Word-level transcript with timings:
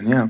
Ja. 0.00 0.28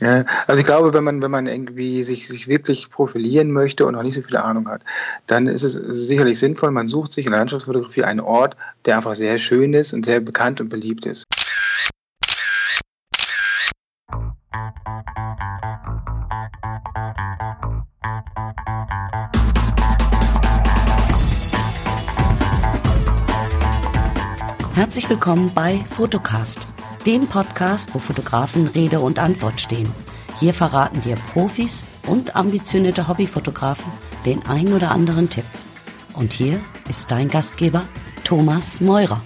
ja. 0.00 0.24
Also 0.46 0.60
ich 0.60 0.66
glaube, 0.66 0.92
wenn 0.92 1.04
man, 1.04 1.22
wenn 1.22 1.30
man 1.30 1.46
irgendwie 1.46 2.02
sich, 2.02 2.26
sich 2.26 2.48
wirklich 2.48 2.90
profilieren 2.90 3.52
möchte 3.52 3.86
und 3.86 3.94
noch 3.94 4.02
nicht 4.02 4.14
so 4.14 4.22
viel 4.22 4.36
Ahnung 4.36 4.68
hat, 4.68 4.82
dann 5.26 5.46
ist 5.46 5.62
es 5.62 5.74
sicherlich 5.74 6.38
sinnvoll, 6.38 6.72
man 6.72 6.88
sucht 6.88 7.12
sich 7.12 7.26
in 7.26 7.32
der 7.32 7.40
Landschaftsfotografie 7.40 8.04
einen 8.04 8.20
Ort, 8.20 8.56
der 8.84 8.96
einfach 8.96 9.14
sehr 9.14 9.38
schön 9.38 9.74
ist 9.74 9.92
und 9.92 10.04
sehr 10.04 10.20
bekannt 10.20 10.60
und 10.60 10.68
beliebt 10.68 11.06
ist. 11.06 11.24
Herzlich 24.74 25.08
willkommen 25.08 25.50
bei 25.54 25.82
Photocast 25.96 26.66
dem 27.06 27.28
Podcast, 27.28 27.94
wo 27.94 28.00
Fotografen 28.00 28.66
Rede 28.66 28.98
und 28.98 29.20
Antwort 29.20 29.60
stehen. 29.60 29.88
Hier 30.40 30.52
verraten 30.52 31.00
dir 31.02 31.14
Profis 31.14 31.84
und 32.08 32.34
ambitionierte 32.34 33.06
Hobbyfotografen 33.06 33.92
den 34.24 34.44
ein 34.46 34.72
oder 34.72 34.90
anderen 34.90 35.30
Tipp. 35.30 35.44
Und 36.14 36.32
hier 36.32 36.60
ist 36.88 37.08
dein 37.12 37.28
Gastgeber 37.28 37.84
Thomas 38.24 38.80
Meurer. 38.80 39.22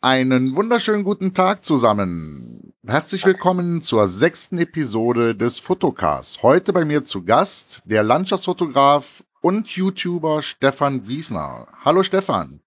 Einen 0.00 0.54
wunderschönen 0.54 1.02
guten 1.02 1.34
Tag 1.34 1.64
zusammen. 1.64 2.61
Herzlich 2.84 3.24
willkommen 3.24 3.80
zur 3.80 4.08
sechsten 4.08 4.58
Episode 4.58 5.36
des 5.36 5.60
Fotocasts. 5.60 6.42
Heute 6.42 6.72
bei 6.72 6.84
mir 6.84 7.04
zu 7.04 7.24
Gast 7.24 7.80
der 7.84 8.02
Landschaftsfotograf 8.02 9.22
und 9.40 9.68
YouTuber 9.68 10.42
Stefan 10.42 11.06
Wiesner. 11.06 11.68
Hallo 11.84 12.02
Stefan. 12.02 12.60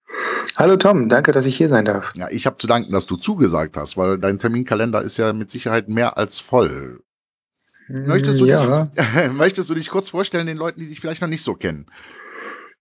Hallo 0.56 0.78
Tom, 0.78 1.10
danke, 1.10 1.34
dass 1.34 1.46
ich 1.46 1.58
hier 1.58 1.68
sein 1.68 1.84
darf. 1.84 2.14
Ja, 2.16 2.30
ich 2.30 2.46
habe 2.46 2.56
zu 2.56 2.66
danken, 2.66 2.94
dass 2.94 3.06
du 3.08 3.18
zugesagt 3.18 3.76
hast, 3.76 3.98
weil 3.98 4.18
dein 4.18 4.40
Terminkalender 4.40 5.02
ist 5.02 5.18
ja 5.18 5.34
mit 5.34 5.52
Sicherheit 5.52 5.90
mehr 5.90 6.18
als 6.18 6.40
voll. 6.40 7.04
Möchtest 7.90 8.40
du, 8.40 8.46
ja. 8.46 8.86
dich, 8.86 9.32
möchtest 9.34 9.70
du 9.70 9.74
dich 9.74 9.90
kurz 9.90 10.12
vorstellen 10.12 10.48
den 10.48 10.56
Leuten, 10.56 10.80
die 10.80 10.88
dich 10.88 11.02
vielleicht 11.02 11.22
noch 11.22 11.28
nicht 11.28 11.44
so 11.44 11.56
kennen? 11.56 11.88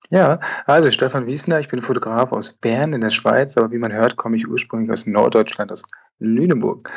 Ja, 0.08 0.38
also 0.66 0.92
Stefan 0.92 1.28
Wiesner, 1.28 1.58
ich 1.58 1.68
bin 1.68 1.82
Fotograf 1.82 2.30
aus 2.30 2.52
Bern 2.52 2.92
in 2.92 3.00
der 3.00 3.10
Schweiz, 3.10 3.56
aber 3.56 3.72
wie 3.72 3.78
man 3.78 3.92
hört, 3.92 4.14
komme 4.14 4.36
ich 4.36 4.46
ursprünglich 4.46 4.92
aus 4.92 5.06
Norddeutschland, 5.06 5.72
aus 5.72 5.82
Lüneburg. 6.18 6.90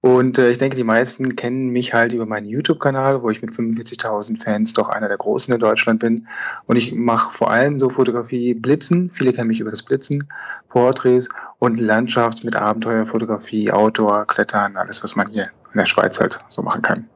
Und 0.00 0.38
äh, 0.38 0.50
ich 0.50 0.58
denke, 0.58 0.76
die 0.76 0.84
meisten 0.84 1.34
kennen 1.34 1.70
mich 1.70 1.92
halt 1.92 2.12
über 2.12 2.24
meinen 2.24 2.46
YouTube-Kanal, 2.46 3.22
wo 3.22 3.30
ich 3.30 3.42
mit 3.42 3.50
45.000 3.50 4.40
Fans 4.40 4.72
doch 4.72 4.88
einer 4.88 5.08
der 5.08 5.16
Großen 5.16 5.52
in 5.52 5.58
Deutschland 5.58 5.98
bin. 5.98 6.28
Und 6.66 6.76
ich 6.76 6.94
mache 6.94 7.34
vor 7.34 7.50
allem 7.50 7.80
so 7.80 7.88
Fotografie 7.88 8.54
Blitzen. 8.54 9.10
Viele 9.10 9.32
kennen 9.32 9.48
mich 9.48 9.60
über 9.60 9.72
das 9.72 9.82
Blitzen, 9.82 10.28
Porträts 10.68 11.28
und 11.58 11.78
Landschafts- 11.80 12.44
mit 12.44 12.54
Abenteuerfotografie, 12.54 13.72
Outdoor, 13.72 14.26
Klettern, 14.26 14.76
alles, 14.76 15.02
was 15.02 15.16
man 15.16 15.28
hier 15.30 15.50
in 15.72 15.78
der 15.78 15.86
Schweiz 15.86 16.20
halt 16.20 16.38
so 16.48 16.62
machen 16.62 16.82
kann. 16.82 17.08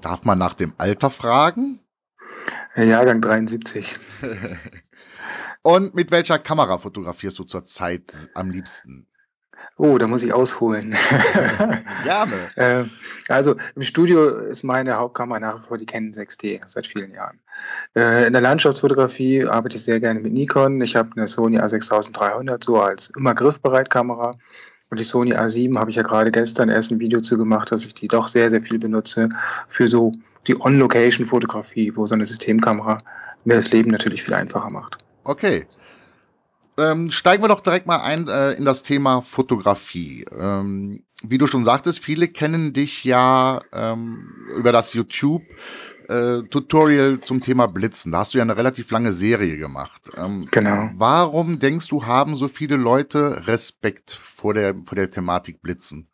Darf 0.00 0.24
man 0.24 0.38
nach 0.38 0.54
dem 0.54 0.72
Alter 0.78 1.10
fragen? 1.10 1.80
Jahrgang 2.74 3.20
73. 3.20 3.96
Und 5.62 5.94
mit 5.94 6.10
welcher 6.10 6.38
Kamera 6.38 6.78
fotografierst 6.78 7.38
du 7.38 7.44
zurzeit 7.44 8.30
am 8.34 8.50
liebsten? 8.50 9.08
Oh, 9.78 9.98
da 9.98 10.06
muss 10.06 10.22
ich 10.22 10.32
ausholen. 10.32 10.94
Gerne. 12.04 12.32
äh, 12.54 12.84
also 13.28 13.56
im 13.74 13.82
Studio 13.82 14.28
ist 14.28 14.62
meine 14.62 14.96
Hauptkamera 14.96 15.40
nach 15.40 15.58
wie 15.58 15.66
vor 15.66 15.78
die 15.78 15.86
Canon 15.86 16.12
6D 16.12 16.60
seit 16.66 16.86
vielen 16.86 17.12
Jahren. 17.12 17.38
Äh, 17.94 18.26
in 18.26 18.32
der 18.32 18.42
Landschaftsfotografie 18.42 19.46
arbeite 19.46 19.76
ich 19.76 19.84
sehr 19.84 20.00
gerne 20.00 20.20
mit 20.20 20.32
Nikon. 20.32 20.80
Ich 20.80 20.96
habe 20.96 21.10
eine 21.16 21.28
Sony 21.28 21.58
A6300 21.58 22.64
so 22.64 22.80
als 22.80 23.10
immer 23.16 23.34
griffbereit 23.34 23.90
Kamera. 23.90 24.38
Und 24.88 25.00
die 25.00 25.04
Sony 25.04 25.34
A7 25.34 25.78
habe 25.78 25.90
ich 25.90 25.96
ja 25.96 26.02
gerade 26.02 26.30
gestern 26.30 26.68
erst 26.68 26.92
ein 26.92 27.00
Video 27.00 27.20
zu 27.20 27.36
gemacht, 27.36 27.72
dass 27.72 27.84
ich 27.84 27.94
die 27.94 28.08
doch 28.08 28.28
sehr, 28.28 28.50
sehr 28.50 28.62
viel 28.62 28.78
benutze 28.78 29.28
für 29.66 29.88
so 29.88 30.14
die 30.46 30.58
On-Location-Fotografie, 30.58 31.92
wo 31.96 32.06
so 32.06 32.14
eine 32.14 32.24
Systemkamera 32.24 32.98
mir 33.44 33.54
das 33.54 33.70
Leben 33.72 33.90
natürlich 33.90 34.22
viel 34.22 34.34
einfacher 34.34 34.70
macht. 34.70 34.98
Okay. 35.24 35.66
Ähm, 36.78 37.10
steigen 37.10 37.42
wir 37.42 37.48
doch 37.48 37.60
direkt 37.60 37.86
mal 37.86 38.00
ein 38.00 38.28
äh, 38.28 38.52
in 38.52 38.64
das 38.64 38.82
Thema 38.82 39.22
Fotografie. 39.22 40.26
Ähm, 40.36 41.04
wie 41.22 41.38
du 41.38 41.46
schon 41.46 41.64
sagtest, 41.64 42.04
viele 42.04 42.28
kennen 42.28 42.72
dich 42.72 43.04
ja 43.04 43.60
ähm, 43.72 44.28
über 44.56 44.72
das 44.72 44.92
YouTube 44.92 45.42
äh, 46.08 46.42
Tutorial 46.42 47.20
zum 47.20 47.40
Thema 47.40 47.66
Blitzen. 47.66 48.12
Da 48.12 48.18
hast 48.18 48.34
du 48.34 48.38
ja 48.38 48.44
eine 48.44 48.56
relativ 48.56 48.90
lange 48.90 49.12
Serie 49.12 49.56
gemacht. 49.56 50.02
Ähm, 50.16 50.44
genau. 50.50 50.90
Warum 50.94 51.58
denkst 51.58 51.88
du, 51.88 52.04
haben 52.04 52.36
so 52.36 52.48
viele 52.48 52.76
Leute 52.76 53.46
Respekt 53.46 54.10
vor 54.10 54.54
der, 54.54 54.74
vor 54.84 54.96
der 54.96 55.10
Thematik 55.10 55.62
Blitzen? 55.62 56.08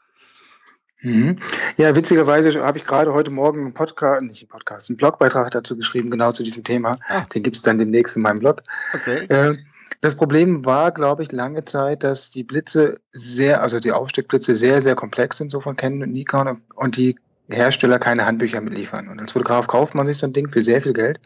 Mhm. 1.03 1.41
Ja, 1.77 1.97
witzigerweise 1.97 2.65
habe 2.65 2.79
ich 2.79 2.85
gerade 2.85 3.13
heute 3.13 3.33
Morgen 3.33 3.61
einen 3.61 3.75
Podcast, 3.75 4.23
nicht 4.23 4.43
einen 4.43 4.49
Podcast, 4.49 4.89
einen 4.89 4.97
Blogbeitrag 4.97 5.51
dazu 5.51 5.77
geschrieben, 5.77 6.11
genau 6.11 6.31
zu 6.31 6.45
diesem 6.45 6.63
Thema. 6.63 6.99
Ah. 7.09 7.23
Den 7.35 7.43
gibt 7.43 7.57
es 7.57 7.63
dann 7.63 7.79
demnächst 7.79 8.15
in 8.17 8.23
meinem 8.23 8.39
Blog. 8.39 8.63
Okay. 8.95 9.25
Äh, 9.29 9.57
das 10.03 10.17
Problem 10.17 10.65
war, 10.65 10.91
glaube 10.91 11.23
ich, 11.23 11.31
lange 11.31 11.65
Zeit, 11.65 12.03
dass 12.03 12.29
die 12.29 12.43
Blitze 12.43 13.01
sehr, 13.13 13.63
also 13.63 13.79
die 13.79 13.93
Aufsteckblitze 13.93 14.57
sehr, 14.57 14.83
sehr 14.83 14.97
komplex 14.97 15.37
sind, 15.37 15.53
so 15.53 15.61
von 15.61 15.77
Canon 15.77 16.03
und 16.03 16.13
Nikon 16.13 16.61
und 16.75 16.97
die 16.97 17.15
Hersteller 17.49 18.01
keine 18.01 18.27
Handbücher 18.27 18.61
mitliefern. 18.61 19.09
Und 19.09 19.21
als 19.21 19.31
Fotograf 19.31 19.69
kauft 19.69 19.95
man 19.95 20.05
sich 20.05 20.19
so 20.19 20.27
ein 20.27 20.33
Ding 20.33 20.51
für 20.51 20.61
sehr 20.61 20.83
viel 20.83 20.93
Geld 20.93 21.21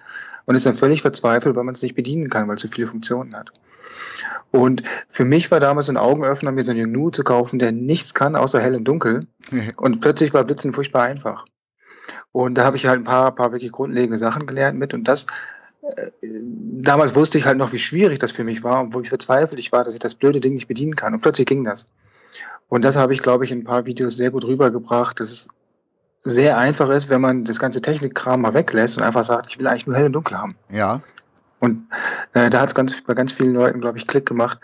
und 0.44 0.56
ist 0.56 0.66
dann 0.66 0.75
völlig 0.75 1.00
verzweifelt, 1.00 1.56
weil 1.56 1.64
man 1.64 1.75
es 1.75 1.81
nicht 1.81 1.94
bedienen 1.94 2.28
kann, 2.28 2.48
weil 2.48 2.56
es 2.56 2.60
so 2.60 2.69
viele 2.69 2.87
Funktionen 2.87 3.34
hat. 3.34 3.50
Und 4.50 4.82
für 5.08 5.25
mich 5.25 5.50
war 5.50 5.58
damals 5.58 5.88
ein 5.88 5.97
Augenöffner, 5.97 6.53
mir 6.53 6.62
so 6.62 6.72
einen 6.72 6.93
Gnu 6.93 7.08
zu 7.08 7.25
kaufen, 7.25 7.58
der 7.58 7.72
nichts 7.72 8.12
kann, 8.12 8.37
außer 8.37 8.60
hell 8.60 8.76
und 8.76 8.84
dunkel. 8.84 9.26
und 9.76 10.00
plötzlich 10.00 10.34
war 10.34 10.44
Blitzen 10.44 10.75
furchtbar 10.75 11.04
einfach. 11.04 11.47
Und 12.31 12.58
da 12.58 12.66
habe 12.66 12.76
ich 12.76 12.87
halt 12.87 13.00
ein 13.00 13.04
paar, 13.04 13.34
paar 13.34 13.53
wirklich 13.53 13.72
grundlegende 13.72 14.19
Sachen 14.19 14.47
gelernt 14.47 14.78
mit. 14.78 14.93
Und 14.93 15.04
das, 15.08 15.26
damals 16.22 17.14
wusste 17.14 17.38
ich 17.38 17.47
halt 17.47 17.58
noch, 17.58 17.72
wie 17.72 17.78
schwierig 17.78 18.19
das 18.19 18.32
für 18.32 18.44
mich 18.44 18.62
war 18.64 18.80
und 18.80 18.94
wo 18.94 19.00
ich 19.00 19.08
verzweifelt 19.08 19.58
ich 19.58 19.72
war, 19.72 19.84
dass 19.84 19.94
ich 19.94 20.00
das 20.00 20.14
blöde 20.14 20.41
Ding 20.41 20.54
nicht 20.54 20.69
bedienen 20.69 20.97
kann. 20.97 21.14
Und 21.14 21.20
plötzlich 21.20 21.47
ging 21.47 21.64
das. 21.64 21.88
Und 22.69 22.84
das 22.84 22.97
habe 22.97 23.12
ich, 23.12 23.22
glaube 23.22 23.44
ich, 23.44 23.52
in 23.52 23.60
ein 23.60 23.64
paar 23.64 23.86
Videos 23.86 24.16
sehr 24.16 24.30
gut 24.30 24.44
rübergebracht, 24.44 25.20
dass 25.20 25.30
es 25.30 25.48
sehr 26.22 26.58
einfach 26.58 26.88
ist, 26.91 27.08
wenn 27.08 27.20
man 27.20 27.44
das 27.44 27.60
ganze 27.60 27.80
Technikkram 27.80 28.41
mal 28.41 28.54
weglässt 28.54 28.98
und 28.98 29.04
einfach 29.04 29.22
sagt, 29.22 29.46
ich 29.50 29.58
will 29.58 29.66
eigentlich 29.66 29.86
nur 29.86 29.96
hell 29.96 30.06
und 30.06 30.12
dunkel 30.12 30.36
haben. 30.36 30.56
Ja. 30.70 31.00
Und 31.60 31.86
äh, 32.34 32.50
da 32.50 32.60
hat 32.60 32.69
es 32.69 32.75
ganz, 32.75 33.00
bei 33.02 33.14
ganz 33.14 33.32
vielen 33.32 33.54
Leuten, 33.54 33.80
glaube 33.80 33.98
ich, 33.98 34.06
Klick 34.06 34.26
gemacht. 34.26 34.58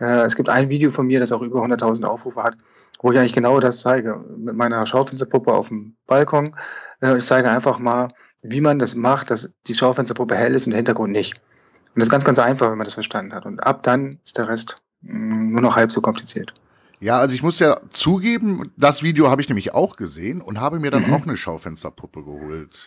Äh, 0.00 0.22
es 0.22 0.36
gibt 0.36 0.48
ein 0.48 0.68
Video 0.68 0.90
von 0.90 1.06
mir, 1.06 1.18
das 1.18 1.32
auch 1.32 1.42
über 1.42 1.64
100.000 1.64 2.04
Aufrufe 2.04 2.42
hat, 2.42 2.54
wo 3.00 3.10
ich 3.10 3.18
eigentlich 3.18 3.32
genau 3.32 3.58
das 3.58 3.80
zeige. 3.80 4.22
Mit 4.36 4.54
meiner 4.54 4.86
Schaufensterpuppe 4.86 5.52
auf 5.52 5.68
dem 5.68 5.96
Balkon. 6.06 6.54
Äh, 7.00 7.16
ich 7.16 7.24
zeige 7.24 7.50
einfach 7.50 7.78
mal, 7.78 8.10
wie 8.42 8.60
man 8.60 8.78
das 8.78 8.94
macht, 8.94 9.30
dass 9.30 9.54
die 9.66 9.74
Schaufensterpuppe 9.74 10.36
hell 10.36 10.54
ist 10.54 10.66
und 10.66 10.70
der 10.70 10.78
Hintergrund 10.78 11.12
nicht. 11.12 11.34
Und 11.34 11.96
das 11.96 12.04
ist 12.04 12.10
ganz, 12.10 12.24
ganz 12.24 12.38
einfach, 12.38 12.70
wenn 12.70 12.78
man 12.78 12.84
das 12.84 12.94
verstanden 12.94 13.34
hat. 13.34 13.46
Und 13.46 13.60
ab 13.60 13.82
dann 13.82 14.20
ist 14.24 14.38
der 14.38 14.48
Rest 14.48 14.76
mm, 15.02 15.52
nur 15.52 15.60
noch 15.60 15.76
halb 15.76 15.90
so 15.90 16.00
kompliziert. 16.00 16.54
Ja, 17.00 17.20
also 17.20 17.32
ich 17.32 17.42
muss 17.42 17.60
ja 17.60 17.80
zugeben, 17.90 18.72
das 18.76 19.04
Video 19.04 19.30
habe 19.30 19.40
ich 19.40 19.48
nämlich 19.48 19.72
auch 19.72 19.94
gesehen 19.94 20.40
und 20.40 20.60
habe 20.60 20.80
mir 20.80 20.90
dann 20.90 21.06
mhm. 21.06 21.14
auch 21.14 21.22
eine 21.22 21.36
Schaufensterpuppe 21.36 22.24
geholt. 22.24 22.86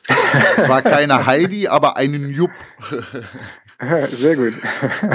Es 0.57 0.67
war 0.67 0.81
keine 0.81 1.25
Heidi, 1.25 1.69
aber 1.69 1.95
einen 1.95 2.29
Jupp. 2.29 2.51
Sehr 4.11 4.35
gut. 4.35 4.59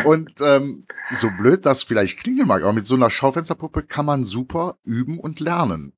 Und 0.04 0.32
ähm, 0.40 0.84
so 1.14 1.30
blöd 1.30 1.66
das 1.66 1.82
vielleicht 1.82 2.18
klingen 2.18 2.48
mag, 2.48 2.62
aber 2.62 2.72
mit 2.72 2.86
so 2.86 2.94
einer 2.94 3.10
Schaufensterpuppe 3.10 3.82
kann 3.82 4.06
man 4.06 4.24
super 4.24 4.78
üben 4.82 5.20
und 5.20 5.40
lernen. 5.40 5.92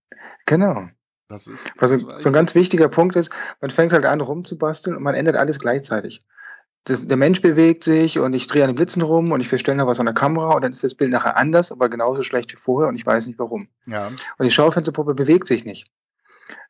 Genau. 0.44 0.88
Das 1.28 1.46
ist, 1.46 1.70
also, 1.78 1.96
so 2.18 2.30
ein 2.30 2.32
ganz 2.32 2.54
wichtiger 2.54 2.88
Punkt 2.88 3.14
ist, 3.14 3.30
man 3.60 3.70
fängt 3.70 3.92
halt 3.92 4.06
an 4.06 4.20
rumzubasteln 4.20 4.96
und 4.96 5.02
man 5.02 5.14
ändert 5.14 5.36
alles 5.36 5.58
gleichzeitig 5.58 6.24
das, 6.88 7.06
der 7.06 7.16
Mensch 7.16 7.42
bewegt 7.42 7.84
sich 7.84 8.18
und 8.18 8.32
ich 8.32 8.46
drehe 8.46 8.62
an 8.62 8.70
den 8.70 8.76
Blitzen 8.76 9.02
rum 9.02 9.32
und 9.32 9.40
ich 9.40 9.48
verstelle 9.48 9.76
noch 9.76 9.86
was 9.86 10.00
an 10.00 10.06
der 10.06 10.14
Kamera 10.14 10.54
und 10.54 10.62
dann 10.62 10.72
ist 10.72 10.84
das 10.84 10.94
Bild 10.94 11.10
nachher 11.10 11.36
anders, 11.36 11.70
aber 11.72 11.88
genauso 11.88 12.22
schlecht 12.22 12.52
wie 12.52 12.56
vorher 12.56 12.88
und 12.88 12.96
ich 12.96 13.04
weiß 13.04 13.26
nicht 13.26 13.38
warum. 13.38 13.68
Ja. 13.86 14.06
Und 14.06 14.44
die 14.44 14.50
Schaufensterpuppe 14.50 15.14
bewegt 15.14 15.46
sich 15.46 15.64
nicht. 15.64 15.90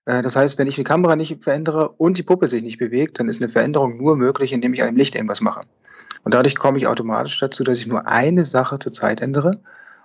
Äh, 0.06 0.22
das 0.22 0.36
heißt, 0.36 0.58
wenn 0.58 0.66
ich 0.66 0.76
die 0.76 0.84
Kamera 0.84 1.14
nicht 1.16 1.42
verändere 1.42 1.90
und 1.90 2.18
die 2.18 2.22
Puppe 2.22 2.48
sich 2.48 2.62
nicht 2.62 2.78
bewegt, 2.78 3.20
dann 3.20 3.28
ist 3.28 3.40
eine 3.40 3.48
Veränderung 3.48 3.96
nur 3.96 4.16
möglich, 4.16 4.52
indem 4.52 4.74
ich 4.74 4.82
an 4.82 4.88
dem 4.88 4.96
Licht 4.96 5.14
irgendwas 5.14 5.40
mache. 5.40 5.62
Und 6.24 6.34
dadurch 6.34 6.56
komme 6.56 6.78
ich 6.78 6.86
automatisch 6.86 7.38
dazu, 7.38 7.62
dass 7.62 7.78
ich 7.78 7.86
nur 7.86 8.08
eine 8.08 8.44
Sache 8.44 8.78
zur 8.78 8.92
Zeit 8.92 9.20
ändere. 9.20 9.60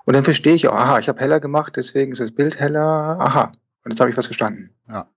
Und 0.06 0.16
dann 0.16 0.24
verstehe 0.24 0.54
ich, 0.54 0.70
aha, 0.70 1.00
ich 1.00 1.10
habe 1.10 1.20
heller 1.20 1.40
gemacht, 1.40 1.74
deswegen 1.76 2.12
ist 2.12 2.22
das 2.22 2.32
Bild 2.32 2.60
heller, 2.60 3.18
aha. 3.20 3.54
Und 3.84 3.92
jetzt 3.92 4.00
habe 4.00 4.10
ich 4.10 4.18
was 4.18 4.26
verstanden. 4.26 4.72
Ja. 4.88 5.10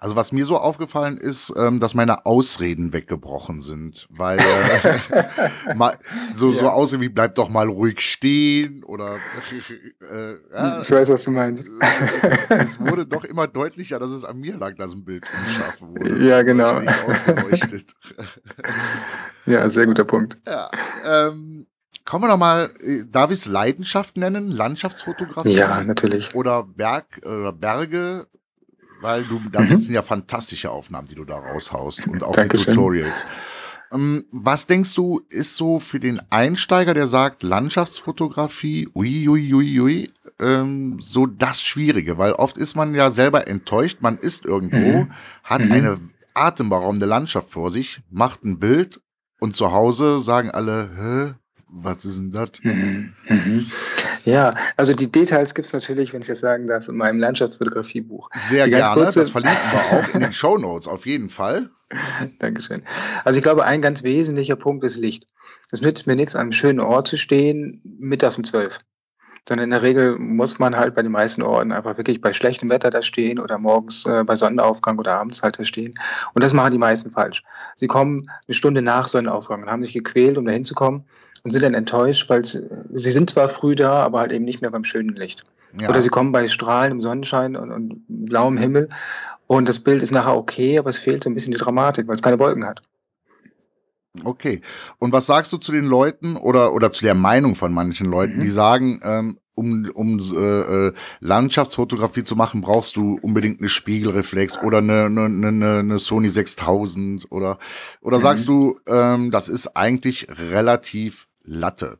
Also 0.00 0.14
was 0.14 0.30
mir 0.30 0.46
so 0.46 0.56
aufgefallen 0.56 1.16
ist, 1.16 1.52
ähm, 1.56 1.80
dass 1.80 1.92
meine 1.92 2.24
Ausreden 2.24 2.92
weggebrochen 2.92 3.60
sind, 3.60 4.06
weil 4.10 4.38
äh, 4.38 5.74
mal, 5.74 5.98
so, 6.32 6.52
ja. 6.52 6.60
so 6.60 6.68
Ausreden 6.68 7.02
wie 7.02 7.08
bleib 7.08 7.34
doch 7.34 7.48
mal 7.48 7.66
ruhig 7.66 8.00
stehen 8.00 8.84
oder 8.84 9.16
äh, 9.16 10.34
ja, 10.54 10.80
ich 10.82 10.90
weiß, 10.92 11.08
was 11.08 11.24
du 11.24 11.32
meinst. 11.32 11.68
es 12.48 12.78
wurde 12.78 13.06
doch 13.06 13.24
immer 13.24 13.48
deutlicher, 13.48 13.98
dass 13.98 14.12
es 14.12 14.24
an 14.24 14.38
mir 14.38 14.56
lag, 14.56 14.76
dass 14.76 14.92
ein 14.92 15.04
Bild 15.04 15.26
unscharf 15.36 15.82
wurde. 15.82 16.24
Ja, 16.24 16.42
genau. 16.42 16.80
ja, 19.46 19.68
sehr 19.68 19.86
guter 19.86 20.04
Punkt. 20.04 20.36
Ja, 20.46 20.70
ähm, 21.04 21.66
Kommen 22.08 22.24
wir 22.24 22.28
nochmal, 22.28 22.70
äh, 22.80 23.04
darf 23.04 23.30
ich 23.30 23.40
es 23.40 23.46
Leidenschaft 23.46 24.16
nennen? 24.16 24.50
Landschaftsfotografie? 24.50 25.52
Ja, 25.52 25.84
natürlich. 25.84 26.34
Oder 26.34 26.62
Berg 26.62 27.20
oder 27.22 27.52
Berge? 27.52 28.26
Weil 29.02 29.24
du, 29.24 29.38
das 29.52 29.70
mhm. 29.70 29.76
sind 29.76 29.94
ja 29.94 30.00
fantastische 30.00 30.70
Aufnahmen, 30.70 31.06
die 31.06 31.14
du 31.14 31.26
da 31.26 31.36
raushaust 31.36 32.08
und 32.08 32.22
auch 32.22 32.32
Dankeschön. 32.32 32.64
die 32.64 32.70
Tutorials. 32.70 33.26
Ähm, 33.92 34.24
was 34.30 34.66
denkst 34.66 34.94
du, 34.94 35.20
ist 35.28 35.56
so 35.56 35.78
für 35.78 36.00
den 36.00 36.22
Einsteiger, 36.30 36.94
der 36.94 37.08
sagt, 37.08 37.42
Landschaftsfotografie, 37.42 38.88
ui, 38.94 39.28
ui, 39.28 39.52
ui, 39.52 39.80
ui, 39.80 40.10
ähm, 40.40 40.96
so 40.98 41.26
das 41.26 41.60
Schwierige? 41.60 42.16
Weil 42.16 42.32
oft 42.32 42.56
ist 42.56 42.74
man 42.74 42.94
ja 42.94 43.10
selber 43.10 43.48
enttäuscht, 43.48 43.98
man 44.00 44.16
ist 44.16 44.46
irgendwo, 44.46 45.00
mhm. 45.00 45.12
hat 45.44 45.62
mhm. 45.62 45.72
eine 45.72 46.00
atemberaubende 46.32 47.04
Landschaft 47.04 47.50
vor 47.50 47.70
sich, 47.70 48.00
macht 48.10 48.44
ein 48.44 48.58
Bild 48.58 48.98
und 49.40 49.54
zu 49.54 49.72
Hause 49.72 50.20
sagen 50.20 50.50
alle, 50.50 50.88
Hä, 50.96 51.34
was 51.70 52.04
ist 52.04 52.18
denn 52.18 52.30
das? 52.30 52.50
Mhm. 52.62 53.14
Mhm. 53.28 53.66
Ja, 54.24 54.54
also 54.76 54.94
die 54.94 55.10
Details 55.10 55.54
gibt 55.54 55.66
es 55.66 55.72
natürlich, 55.72 56.12
wenn 56.12 56.22
ich 56.22 56.28
das 56.28 56.40
sagen 56.40 56.66
darf, 56.66 56.88
in 56.88 56.96
meinem 56.96 57.18
Landschaftsfotografiebuch. 57.18 58.30
Sehr 58.48 58.64
die 58.64 58.72
gerne, 58.72 59.04
das 59.04 59.30
verlinken 59.30 59.58
wir 59.72 59.98
auch 59.98 60.14
in 60.14 60.20
den 60.20 60.32
Show 60.32 60.56
Notes 60.58 60.88
auf 60.88 61.06
jeden 61.06 61.28
Fall. 61.28 61.70
Dankeschön. 62.38 62.84
Also 63.24 63.38
ich 63.38 63.42
glaube, 63.42 63.64
ein 63.64 63.82
ganz 63.82 64.02
wesentlicher 64.02 64.56
Punkt 64.56 64.84
ist 64.84 64.96
Licht. 64.96 65.26
Es 65.70 65.82
nützt 65.82 66.06
mir 66.06 66.16
nichts, 66.16 66.34
an 66.34 66.42
einem 66.42 66.52
schönen 66.52 66.80
Ort 66.80 67.08
zu 67.08 67.16
stehen, 67.16 67.80
mittags 67.84 68.36
um 68.36 68.44
zwölf. 68.44 68.80
Sondern 69.48 69.64
in 69.64 69.70
der 69.70 69.80
Regel 69.80 70.18
muss 70.18 70.58
man 70.58 70.76
halt 70.76 70.94
bei 70.94 71.02
den 71.02 71.12
meisten 71.12 71.40
Orten 71.40 71.72
einfach 71.72 71.96
wirklich 71.96 72.20
bei 72.20 72.34
schlechtem 72.34 72.68
Wetter 72.68 72.90
da 72.90 73.00
stehen 73.00 73.38
oder 73.38 73.56
morgens 73.56 74.04
äh, 74.04 74.22
bei 74.24 74.36
Sonnenaufgang 74.36 74.98
oder 74.98 75.18
abends 75.18 75.42
halt 75.42 75.58
da 75.58 75.64
stehen. 75.64 75.94
Und 76.34 76.44
das 76.44 76.52
machen 76.52 76.72
die 76.72 76.78
meisten 76.78 77.10
falsch. 77.10 77.42
Sie 77.76 77.86
kommen 77.86 78.30
eine 78.46 78.54
Stunde 78.54 78.82
nach 78.82 79.08
Sonnenaufgang 79.08 79.62
und 79.62 79.70
haben 79.70 79.82
sich 79.82 79.94
gequält, 79.94 80.36
um 80.36 80.44
da 80.44 80.52
hinzukommen 80.52 81.04
und 81.44 81.50
sind 81.50 81.62
dann 81.62 81.74
enttäuscht, 81.74 82.28
weil 82.28 82.44
sie 82.44 83.10
sind 83.10 83.30
zwar 83.30 83.48
früh 83.48 83.74
da, 83.74 84.02
aber 84.02 84.20
halt 84.20 84.32
eben 84.32 84.44
nicht 84.44 84.60
mehr 84.60 84.70
beim 84.70 84.84
schönen 84.84 85.14
Licht. 85.14 85.44
Ja. 85.78 85.88
Oder 85.88 86.02
sie 86.02 86.08
kommen 86.08 86.32
bei 86.32 86.48
strahlendem 86.48 87.00
Sonnenschein 87.00 87.56
und, 87.56 87.70
und 87.70 88.04
blauem 88.08 88.56
Himmel 88.56 88.88
und 89.48 89.68
das 89.68 89.80
Bild 89.80 90.02
ist 90.02 90.12
nachher 90.12 90.36
okay, 90.36 90.78
aber 90.78 90.90
es 90.90 90.98
fehlt 90.98 91.24
so 91.24 91.30
ein 91.30 91.34
bisschen 91.34 91.52
die 91.52 91.58
Dramatik, 91.58 92.06
weil 92.06 92.14
es 92.14 92.22
keine 92.22 92.38
Wolken 92.38 92.66
hat. 92.66 92.82
Okay. 94.24 94.60
Und 94.98 95.12
was 95.12 95.26
sagst 95.26 95.52
du 95.52 95.56
zu 95.56 95.72
den 95.72 95.86
Leuten 95.86 96.36
oder, 96.36 96.72
oder 96.72 96.92
zu 96.92 97.02
der 97.02 97.14
Meinung 97.14 97.54
von 97.54 97.72
manchen 97.72 98.10
Leuten, 98.10 98.38
mhm. 98.38 98.42
die 98.42 98.50
sagen, 98.50 99.00
ähm, 99.02 99.38
um, 99.58 99.90
um 99.92 100.18
äh, 100.18 100.88
äh, 100.88 100.92
Landschaftsfotografie 101.20 102.24
zu 102.24 102.36
machen, 102.36 102.60
brauchst 102.60 102.96
du 102.96 103.18
unbedingt 103.20 103.60
eine 103.60 103.68
Spiegelreflex 103.68 104.62
oder 104.62 104.78
eine, 104.78 105.06
eine, 105.06 105.24
eine, 105.24 105.78
eine 105.80 105.98
Sony 105.98 106.30
6000 106.30 107.30
oder, 107.30 107.58
oder 108.00 108.18
mhm. 108.18 108.22
sagst 108.22 108.48
du, 108.48 108.78
ähm, 108.86 109.30
das 109.30 109.48
ist 109.48 109.76
eigentlich 109.76 110.28
relativ 110.30 111.28
Latte? 111.42 111.98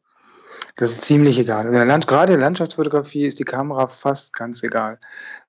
Das 0.76 0.90
ist 0.90 1.04
ziemlich 1.04 1.38
egal. 1.38 1.66
In 1.66 1.72
der 1.72 1.98
gerade 2.00 2.32
in 2.32 2.38
der 2.38 2.46
Landschaftsfotografie 2.46 3.26
ist 3.26 3.38
die 3.40 3.44
Kamera 3.44 3.88
fast 3.88 4.32
ganz 4.32 4.62
egal. 4.62 4.98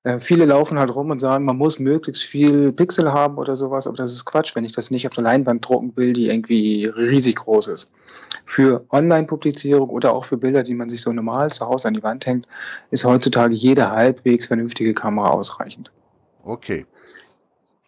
Äh, 0.02 0.18
viele 0.18 0.44
laufen 0.44 0.78
halt 0.78 0.94
rum 0.94 1.10
und 1.10 1.20
sagen, 1.20 1.44
man 1.44 1.56
muss 1.56 1.78
möglichst 1.78 2.24
viel 2.24 2.72
Pixel 2.72 3.12
haben 3.12 3.38
oder 3.38 3.54
sowas, 3.54 3.86
aber 3.86 3.96
das 3.96 4.12
ist 4.12 4.24
Quatsch, 4.24 4.56
wenn 4.56 4.64
ich 4.64 4.72
das 4.72 4.90
nicht 4.90 5.06
auf 5.06 5.14
der 5.14 5.22
Leinwand 5.22 5.66
drucken 5.66 5.96
will, 5.96 6.14
die 6.14 6.28
irgendwie 6.28 6.86
riesig 6.86 7.36
groß 7.36 7.68
ist. 7.68 7.90
Für 8.44 8.84
Online-Publizierung 8.90 9.88
oder 9.90 10.12
auch 10.12 10.24
für 10.24 10.36
Bilder, 10.36 10.64
die 10.64 10.74
man 10.74 10.88
sich 10.88 11.00
so 11.00 11.12
normal 11.12 11.50
zu 11.50 11.64
Hause 11.66 11.88
an 11.88 11.94
die 11.94 12.02
Wand 12.02 12.26
hängt, 12.26 12.48
ist 12.90 13.04
heutzutage 13.04 13.54
jede 13.54 13.88
halbwegs 13.90 14.46
vernünftige 14.46 14.94
Kamera 14.94 15.30
ausreichend. 15.30 15.92
Okay. 16.42 16.86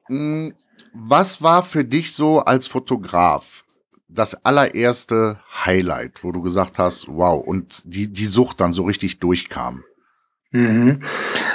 Hm, 0.06 0.54
was 0.92 1.42
war 1.42 1.62
für 1.62 1.84
dich 1.84 2.14
so 2.14 2.40
als 2.40 2.68
Fotograf 2.68 3.64
das 4.14 4.44
allererste 4.44 5.40
Highlight, 5.64 6.22
wo 6.24 6.32
du 6.32 6.42
gesagt 6.42 6.78
hast, 6.78 7.06
wow, 7.08 7.42
und 7.44 7.82
die, 7.84 8.08
die 8.08 8.26
Sucht 8.26 8.60
dann 8.60 8.72
so 8.72 8.84
richtig 8.84 9.20
durchkam? 9.20 9.84
Mhm. 10.50 11.02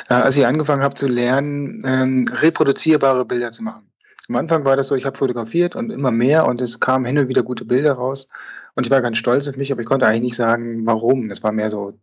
Äh, 0.09 0.13
als 0.13 0.36
ich 0.38 0.45
angefangen 0.45 0.83
habe 0.83 0.95
zu 0.95 1.07
lernen, 1.07 1.81
ähm, 1.86 2.25
reproduzierbare 2.31 3.25
Bilder 3.25 3.51
zu 3.51 3.63
machen. 3.63 3.92
Am 4.30 4.36
Anfang 4.36 4.65
war 4.65 4.75
das 4.75 4.88
so, 4.88 4.95
ich 4.95 5.06
habe 5.06 5.18
fotografiert 5.18 5.75
und 5.75 5.89
immer 5.89 6.12
mehr 6.12 6.48
und 6.48 6.62
es 6.62 6.80
kamen 6.80 7.06
hin 7.06 7.18
und 7.18 7.30
wieder 7.30 7.44
gute 7.44 7.63
Bilder 7.63 7.94
raus. 7.94 8.27
Und 8.75 8.86
ich 8.86 8.92
war 8.92 9.01
ganz 9.01 9.18
stolz 9.18 9.48
auf 9.48 9.56
mich, 9.56 9.71
aber 9.71 9.81
ich 9.81 9.88
konnte 9.88 10.06
eigentlich 10.06 10.21
nicht 10.21 10.36
sagen, 10.36 10.86
warum. 10.86 11.30
Das 11.30 11.44
war 11.44 11.51
mehr 11.51 11.69
so 11.69 11.98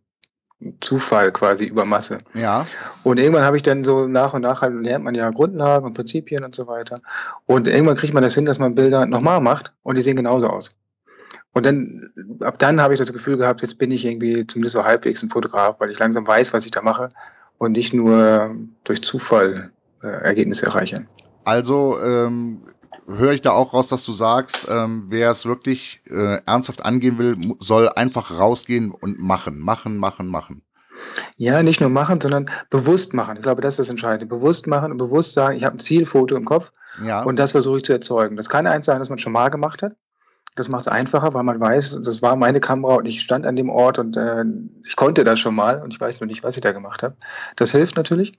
Zufall 0.79 1.31
quasi 1.31 1.65
über 1.65 1.85
Masse. 1.85 2.19
Ja. 2.33 2.65
Und 3.03 3.19
irgendwann 3.19 3.43
habe 3.43 3.57
ich 3.57 3.63
dann 3.63 3.83
so 3.83 4.07
nach 4.07 4.33
und 4.33 4.41
nach 4.41 4.61
halt 4.61 4.73
lernt 4.73 5.03
man 5.03 5.15
ja 5.15 5.29
Grundlagen 5.29 5.85
und 5.85 5.93
Prinzipien 5.93 6.43
und 6.43 6.55
so 6.55 6.67
weiter. 6.67 6.99
Und 7.45 7.67
irgendwann 7.67 7.95
kriegt 7.95 8.13
man 8.13 8.23
das 8.23 8.35
hin, 8.35 8.45
dass 8.45 8.59
man 8.59 8.75
Bilder 8.75 9.05
nochmal 9.05 9.41
macht 9.41 9.73
und 9.83 9.97
die 9.97 10.01
sehen 10.01 10.15
genauso 10.15 10.47
aus. 10.47 10.71
Und 11.53 11.65
dann, 11.65 12.09
ab 12.41 12.59
dann 12.59 12.81
habe 12.81 12.93
ich 12.93 12.99
das 12.99 13.13
Gefühl 13.13 13.37
gehabt, 13.37 13.61
jetzt 13.61 13.77
bin 13.77 13.89
ich 13.91 14.05
irgendwie 14.05 14.45
zumindest 14.45 14.73
so 14.73 14.83
halbwegs 14.83 15.23
ein 15.23 15.29
Fotograf, 15.29 15.79
weil 15.79 15.89
ich 15.89 15.99
langsam 15.99 16.27
weiß, 16.27 16.53
was 16.53 16.65
ich 16.65 16.71
da 16.71 16.81
mache 16.81 17.09
und 17.57 17.71
nicht 17.71 17.93
nur 17.93 18.55
durch 18.83 19.01
Zufall 19.01 19.71
äh, 20.03 20.07
Ergebnisse 20.07 20.65
erreiche. 20.65 21.05
Also 21.45 21.97
ähm, 22.03 22.63
höre 23.07 23.33
ich 23.33 23.41
da 23.41 23.51
auch 23.51 23.73
raus, 23.73 23.87
dass 23.87 24.05
du 24.05 24.13
sagst, 24.13 24.67
ähm, 24.69 25.05
wer 25.07 25.29
es 25.29 25.45
wirklich 25.45 26.01
äh, 26.09 26.39
ernsthaft 26.45 26.83
angehen 26.83 27.17
will, 27.17 27.35
soll 27.59 27.89
einfach 27.89 28.39
rausgehen 28.39 28.91
und 28.91 29.19
machen, 29.19 29.59
machen, 29.59 29.97
machen, 29.97 30.27
machen. 30.27 30.61
Ja, 31.37 31.61
nicht 31.63 31.81
nur 31.81 31.89
machen, 31.89 32.19
sondern 32.21 32.49
bewusst 32.69 33.13
machen. 33.13 33.37
Ich 33.37 33.43
glaube, 33.43 33.61
das 33.61 33.75
ist 33.75 33.79
das 33.79 33.89
Entscheidende. 33.89 34.25
Bewusst 34.25 34.67
machen 34.67 34.91
und 34.91 34.97
bewusst 34.97 35.33
sagen, 35.33 35.57
ich 35.57 35.63
habe 35.63 35.75
ein 35.75 35.79
Zielfoto 35.79 36.35
im 36.35 36.45
Kopf 36.45 36.71
ja. 37.03 37.23
und 37.23 37.37
das 37.37 37.51
versuche 37.51 37.77
ich 37.77 37.83
zu 37.83 37.93
erzeugen. 37.93 38.35
Das 38.37 38.49
kann 38.49 38.67
eins 38.67 38.85
sein, 38.85 38.99
das 38.99 39.09
man 39.09 39.17
schon 39.17 39.33
mal 39.33 39.49
gemacht 39.49 39.83
hat. 39.83 39.93
Das 40.55 40.69
macht 40.69 40.81
es 40.81 40.87
einfacher, 40.87 41.33
weil 41.33 41.43
man 41.43 41.59
weiß, 41.59 41.99
das 42.03 42.21
war 42.21 42.37
meine 42.37 42.61
Kamera 42.61 42.95
und 42.95 43.05
ich 43.05 43.21
stand 43.21 43.45
an 43.45 43.57
dem 43.57 43.69
Ort 43.69 43.99
und 43.99 44.15
äh, 44.15 44.45
ich 44.85 44.95
konnte 44.95 45.25
das 45.25 45.39
schon 45.39 45.53
mal 45.53 45.81
und 45.81 45.93
ich 45.93 45.99
weiß 45.99 46.21
nur 46.21 46.27
nicht, 46.27 46.43
was 46.43 46.55
ich 46.55 46.61
da 46.61 46.71
gemacht 46.71 47.03
habe. 47.03 47.15
Das 47.57 47.71
hilft 47.71 47.97
natürlich. 47.97 48.33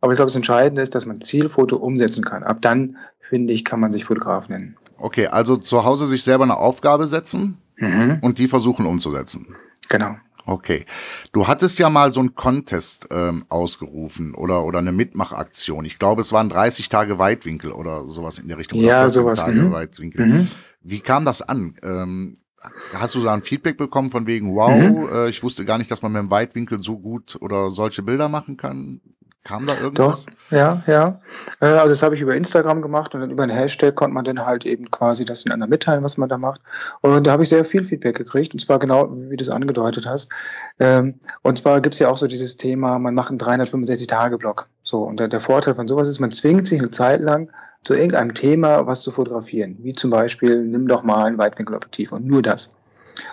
Aber 0.00 0.12
ich 0.12 0.16
glaube, 0.16 0.28
das 0.28 0.36
Entscheidende 0.36 0.80
ist, 0.80 0.94
dass 0.94 1.04
man 1.04 1.20
Zielfoto 1.20 1.76
umsetzen 1.76 2.24
kann. 2.24 2.42
Ab 2.42 2.62
dann, 2.62 2.96
finde 3.20 3.52
ich, 3.52 3.64
kann 3.64 3.80
man 3.80 3.92
sich 3.92 4.04
Fotograf 4.06 4.48
nennen. 4.48 4.76
Okay, 4.96 5.26
also 5.26 5.56
zu 5.56 5.84
Hause 5.84 6.06
sich 6.06 6.22
selber 6.24 6.44
eine 6.44 6.56
Aufgabe 6.56 7.06
setzen 7.06 7.58
mhm. 7.76 8.18
und 8.22 8.38
die 8.38 8.48
versuchen 8.48 8.86
umzusetzen. 8.86 9.54
Genau. 9.88 10.16
Okay. 10.48 10.86
Du 11.32 11.46
hattest 11.46 11.78
ja 11.78 11.90
mal 11.90 12.14
so 12.14 12.20
einen 12.20 12.34
Contest 12.34 13.08
ähm, 13.10 13.44
ausgerufen 13.50 14.34
oder, 14.34 14.64
oder 14.64 14.78
eine 14.78 14.92
Mitmachaktion. 14.92 15.84
Ich 15.84 15.98
glaube, 15.98 16.22
es 16.22 16.32
waren 16.32 16.48
30 16.48 16.88
Tage 16.88 17.18
Weitwinkel 17.18 17.70
oder 17.70 18.06
sowas 18.06 18.38
in 18.38 18.48
der 18.48 18.56
Richtung. 18.56 18.80
Ja, 18.80 19.10
sowas. 19.10 19.40
Tage 19.40 19.60
mhm. 19.60 19.72
Weitwinkel. 19.72 20.26
Mhm. 20.26 20.48
Wie 20.80 21.00
kam 21.00 21.24
das 21.24 21.42
an? 21.42 21.74
Ähm, 21.82 22.38
hast 22.94 23.14
du 23.14 23.22
da 23.22 23.34
ein 23.34 23.42
Feedback 23.42 23.76
bekommen 23.76 24.10
von 24.10 24.26
wegen, 24.26 24.54
wow, 24.54 24.70
mhm. 24.70 25.08
äh, 25.12 25.28
ich 25.28 25.42
wusste 25.42 25.64
gar 25.64 25.78
nicht, 25.78 25.90
dass 25.90 26.02
man 26.02 26.12
mit 26.12 26.22
dem 26.22 26.30
Weitwinkel 26.30 26.82
so 26.82 26.98
gut 26.98 27.36
oder 27.40 27.70
solche 27.70 28.02
Bilder 28.02 28.28
machen 28.28 28.56
kann? 28.56 29.00
Kam 29.44 29.66
da 29.66 29.78
irgendwas? 29.80 30.26
Doch, 30.26 30.32
ja, 30.50 30.82
ja. 30.86 31.20
Äh, 31.60 31.66
also 31.66 31.90
das 31.90 32.02
habe 32.02 32.14
ich 32.14 32.20
über 32.20 32.34
Instagram 32.34 32.82
gemacht 32.82 33.14
und 33.14 33.20
dann 33.22 33.30
über 33.30 33.44
einen 33.44 33.56
Hashtag 33.56 33.94
konnte 33.94 34.12
man 34.12 34.24
dann 34.24 34.44
halt 34.44 34.66
eben 34.66 34.90
quasi 34.90 35.24
das 35.24 35.44
den 35.44 35.52
anderen 35.52 35.70
mitteilen, 35.70 36.04
was 36.04 36.18
man 36.18 36.28
da 36.28 36.36
macht. 36.36 36.60
Und 37.00 37.26
da 37.26 37.32
habe 37.32 37.44
ich 37.44 37.48
sehr 37.48 37.64
viel 37.64 37.84
Feedback 37.84 38.16
gekriegt 38.16 38.52
und 38.52 38.58
zwar 38.58 38.78
genau, 38.78 39.08
wie 39.10 39.36
du 39.36 39.42
es 39.42 39.48
angedeutet 39.48 40.06
hast. 40.06 40.30
Ähm, 40.78 41.20
und 41.42 41.56
zwar 41.56 41.80
gibt 41.80 41.94
es 41.94 41.98
ja 41.98 42.10
auch 42.10 42.18
so 42.18 42.26
dieses 42.26 42.56
Thema, 42.56 42.98
man 42.98 43.14
macht 43.14 43.30
einen 43.30 43.38
365-Tage-Block. 43.38 44.68
So, 44.88 45.02
und 45.02 45.20
der, 45.20 45.40
Vorteil 45.42 45.74
von 45.74 45.86
sowas 45.86 46.08
ist, 46.08 46.18
man 46.18 46.30
zwingt 46.30 46.66
sich 46.66 46.78
eine 46.78 46.90
Zeit 46.90 47.20
lang 47.20 47.50
zu 47.84 47.92
irgendeinem 47.92 48.32
Thema 48.32 48.86
was 48.86 49.02
zu 49.02 49.10
fotografieren. 49.10 49.76
Wie 49.82 49.92
zum 49.92 50.08
Beispiel, 50.08 50.64
nimm 50.64 50.88
doch 50.88 51.02
mal 51.02 51.26
ein 51.26 51.36
Weitwinkelobjektiv 51.36 52.10
und 52.12 52.24
nur 52.24 52.40
das. 52.40 52.74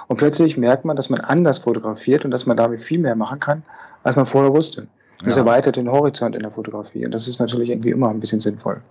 Und 0.07 0.17
plötzlich 0.17 0.57
merkt 0.57 0.83
man, 0.83 0.97
dass 0.97 1.09
man 1.09 1.21
anders 1.21 1.59
fotografiert 1.59 2.25
und 2.25 2.31
dass 2.31 2.45
man 2.45 2.57
damit 2.57 2.81
viel 2.81 2.99
mehr 2.99 3.15
machen 3.15 3.39
kann, 3.39 3.63
als 4.03 4.17
man 4.17 4.25
vorher 4.25 4.51
wusste. 4.51 4.89
Das 5.23 5.37
ja. 5.37 5.43
erweitert 5.43 5.77
den 5.77 5.89
Horizont 5.89 6.35
in 6.35 6.41
der 6.41 6.51
Fotografie 6.51 7.05
und 7.05 7.13
das 7.13 7.25
ist 7.25 7.39
natürlich 7.39 7.69
irgendwie 7.69 7.91
immer 7.91 8.09
ein 8.09 8.19
bisschen 8.19 8.41
sinnvoll. 8.41 8.81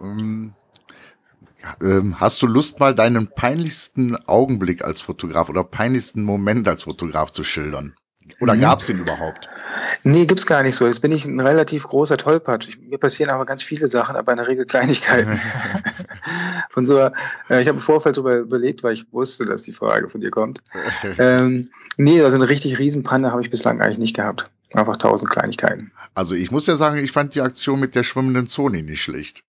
Ähm, 0.00 0.54
ähm 1.82 2.18
hast 2.18 2.40
du 2.40 2.46
Lust, 2.46 2.80
mal 2.80 2.94
deinen 2.94 3.28
peinlichsten 3.28 4.16
Augenblick 4.26 4.82
als 4.82 5.02
Fotograf 5.02 5.50
oder 5.50 5.64
peinlichsten 5.64 6.22
Moment 6.22 6.66
als 6.66 6.84
Fotograf 6.84 7.30
zu 7.30 7.44
schildern? 7.44 7.94
Oder 8.40 8.54
mhm. 8.54 8.60
gab 8.60 8.78
es 8.80 8.86
den 8.86 8.98
überhaupt? 8.98 9.48
Nee, 10.02 10.26
gibt's 10.26 10.46
gar 10.46 10.62
nicht 10.62 10.76
so. 10.76 10.86
Jetzt 10.86 11.00
bin 11.00 11.12
ich 11.12 11.24
ein 11.24 11.40
relativ 11.40 11.84
großer 11.84 12.16
Tollpatsch. 12.16 12.78
Mir 12.78 12.98
passieren 12.98 13.30
aber 13.30 13.44
ganz 13.46 13.62
viele 13.62 13.88
Sachen, 13.88 14.16
aber 14.16 14.32
in 14.32 14.38
der 14.38 14.48
Regel 14.48 14.64
Kleinigkeiten. 14.64 15.38
von 16.70 16.86
so, 16.86 16.98
äh, 16.98 17.10
ich 17.48 17.68
habe 17.68 17.70
im 17.70 17.78
Vorfeld 17.78 18.16
darüber 18.16 18.36
überlegt, 18.36 18.82
weil 18.82 18.94
ich 18.94 19.12
wusste, 19.12 19.44
dass 19.44 19.62
die 19.62 19.72
Frage 19.72 20.08
von 20.08 20.20
dir 20.20 20.30
kommt. 20.30 20.60
ähm, 21.18 21.70
nee, 21.96 22.22
also 22.22 22.36
eine 22.36 22.48
richtig 22.48 22.78
Riesenpanne 22.78 23.30
habe 23.30 23.42
ich 23.42 23.50
bislang 23.50 23.80
eigentlich 23.80 23.98
nicht 23.98 24.16
gehabt. 24.16 24.50
Einfach 24.74 24.96
tausend 24.96 25.30
Kleinigkeiten. 25.30 25.90
Also 26.14 26.34
ich 26.34 26.50
muss 26.50 26.66
ja 26.66 26.76
sagen, 26.76 26.98
ich 26.98 27.12
fand 27.12 27.34
die 27.34 27.40
Aktion 27.40 27.80
mit 27.80 27.94
der 27.94 28.04
schwimmenden 28.04 28.48
Zone 28.48 28.82
nicht 28.82 29.02
schlecht. 29.02 29.44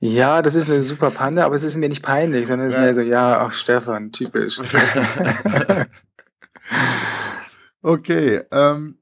Ja, 0.00 0.42
das 0.42 0.56
ist 0.56 0.68
eine 0.68 0.82
super 0.82 1.10
Panne, 1.10 1.44
aber 1.44 1.54
es 1.54 1.64
ist 1.64 1.76
mir 1.76 1.88
nicht 1.88 2.02
peinlich, 2.02 2.48
sondern 2.48 2.68
es 2.68 2.74
ist 2.74 2.78
ja. 2.78 2.84
mehr 2.84 2.94
so, 2.94 3.00
ja, 3.00 3.40
ach 3.40 3.52
Stefan, 3.52 4.12
typisch. 4.12 4.60
okay, 7.86 8.42
ähm, 8.50 8.98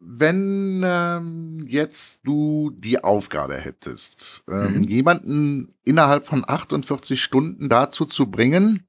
wenn 0.00 0.82
ähm, 0.84 1.64
jetzt 1.68 2.20
du 2.24 2.70
die 2.70 3.04
Aufgabe 3.04 3.56
hättest, 3.56 4.42
ähm, 4.48 4.78
mhm. 4.78 4.82
jemanden 4.84 5.74
innerhalb 5.84 6.26
von 6.26 6.44
48 6.46 7.22
Stunden 7.22 7.68
dazu 7.68 8.04
zu 8.04 8.30
bringen, 8.30 8.88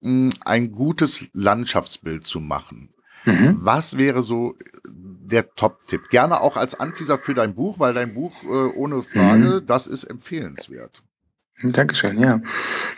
mh, 0.00 0.30
ein 0.44 0.72
gutes 0.72 1.26
Landschaftsbild 1.32 2.26
zu 2.26 2.40
machen, 2.40 2.92
mhm. 3.26 3.58
was 3.60 3.96
wäre 3.96 4.22
so 4.22 4.56
der 4.88 5.54
Top-Tipp? 5.54 6.08
Gerne 6.10 6.40
auch 6.40 6.56
als 6.56 6.74
Anteaser 6.74 7.18
für 7.18 7.34
dein 7.34 7.54
Buch, 7.54 7.78
weil 7.78 7.94
dein 7.94 8.14
Buch 8.14 8.42
äh, 8.42 8.76
ohne 8.76 9.02
Frage, 9.02 9.60
mhm. 9.60 9.66
das 9.66 9.86
ist 9.86 10.04
empfehlenswert. 10.04 11.02
Dankeschön, 11.62 12.18
ja. 12.18 12.40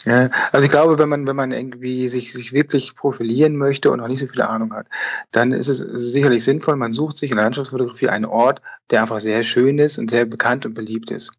ja. 0.05 0.31
Also 0.53 0.65
ich 0.65 0.71
glaube, 0.71 0.99
wenn 0.99 1.09
man, 1.09 1.27
wenn 1.27 1.35
man 1.35 1.51
irgendwie 1.51 2.07
sich, 2.07 2.33
sich 2.33 2.53
wirklich 2.53 2.95
profilieren 2.95 3.57
möchte 3.57 3.91
und 3.91 3.99
noch 3.99 4.07
nicht 4.07 4.21
so 4.21 4.27
viel 4.29 4.43
Ahnung 4.43 4.73
hat, 4.73 4.87
dann 5.33 5.51
ist 5.51 5.69
es 5.69 5.79
sicherlich 5.79 6.45
sinnvoll, 6.45 6.77
man 6.77 6.93
sucht 6.93 7.17
sich 7.17 7.33
in 7.33 7.37
der 7.37 7.45
Landschaftsfotografie 7.45 8.09
einen 8.09 8.25
Ort, 8.25 8.63
der 8.91 9.01
einfach 9.01 9.19
sehr 9.19 9.43
schön 9.43 9.79
ist 9.79 9.99
und 9.99 10.11
sehr 10.11 10.27
bekannt 10.27 10.65
und 10.65 10.75
beliebt 10.75 11.11
ist. 11.11 11.33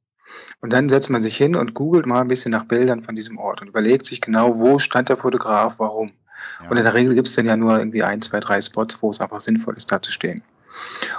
Und 0.59 0.73
dann 0.73 0.89
setzt 0.89 1.09
man 1.09 1.21
sich 1.21 1.37
hin 1.37 1.55
und 1.55 1.73
googelt 1.73 2.05
mal 2.05 2.21
ein 2.21 2.27
bisschen 2.27 2.51
nach 2.51 2.65
Bildern 2.65 3.03
von 3.03 3.15
diesem 3.15 3.37
Ort 3.37 3.61
und 3.61 3.67
überlegt 3.67 4.05
sich 4.05 4.19
genau, 4.19 4.59
wo 4.59 4.79
stand 4.79 5.07
der 5.07 5.17
Fotograf, 5.17 5.79
warum. 5.79 6.11
Ja. 6.61 6.69
Und 6.69 6.77
in 6.77 6.83
der 6.83 6.93
Regel 6.93 7.15
gibt 7.15 7.27
es 7.27 7.35
dann 7.35 7.47
ja 7.47 7.55
nur 7.55 7.77
irgendwie 7.77 8.03
ein, 8.03 8.21
zwei, 8.21 8.39
drei 8.41 8.59
Spots, 8.59 9.01
wo 9.01 9.09
es 9.09 9.21
einfach 9.21 9.39
sinnvoll 9.39 9.75
ist, 9.77 9.91
da 9.91 10.01
zu 10.01 10.11
stehen. 10.11 10.43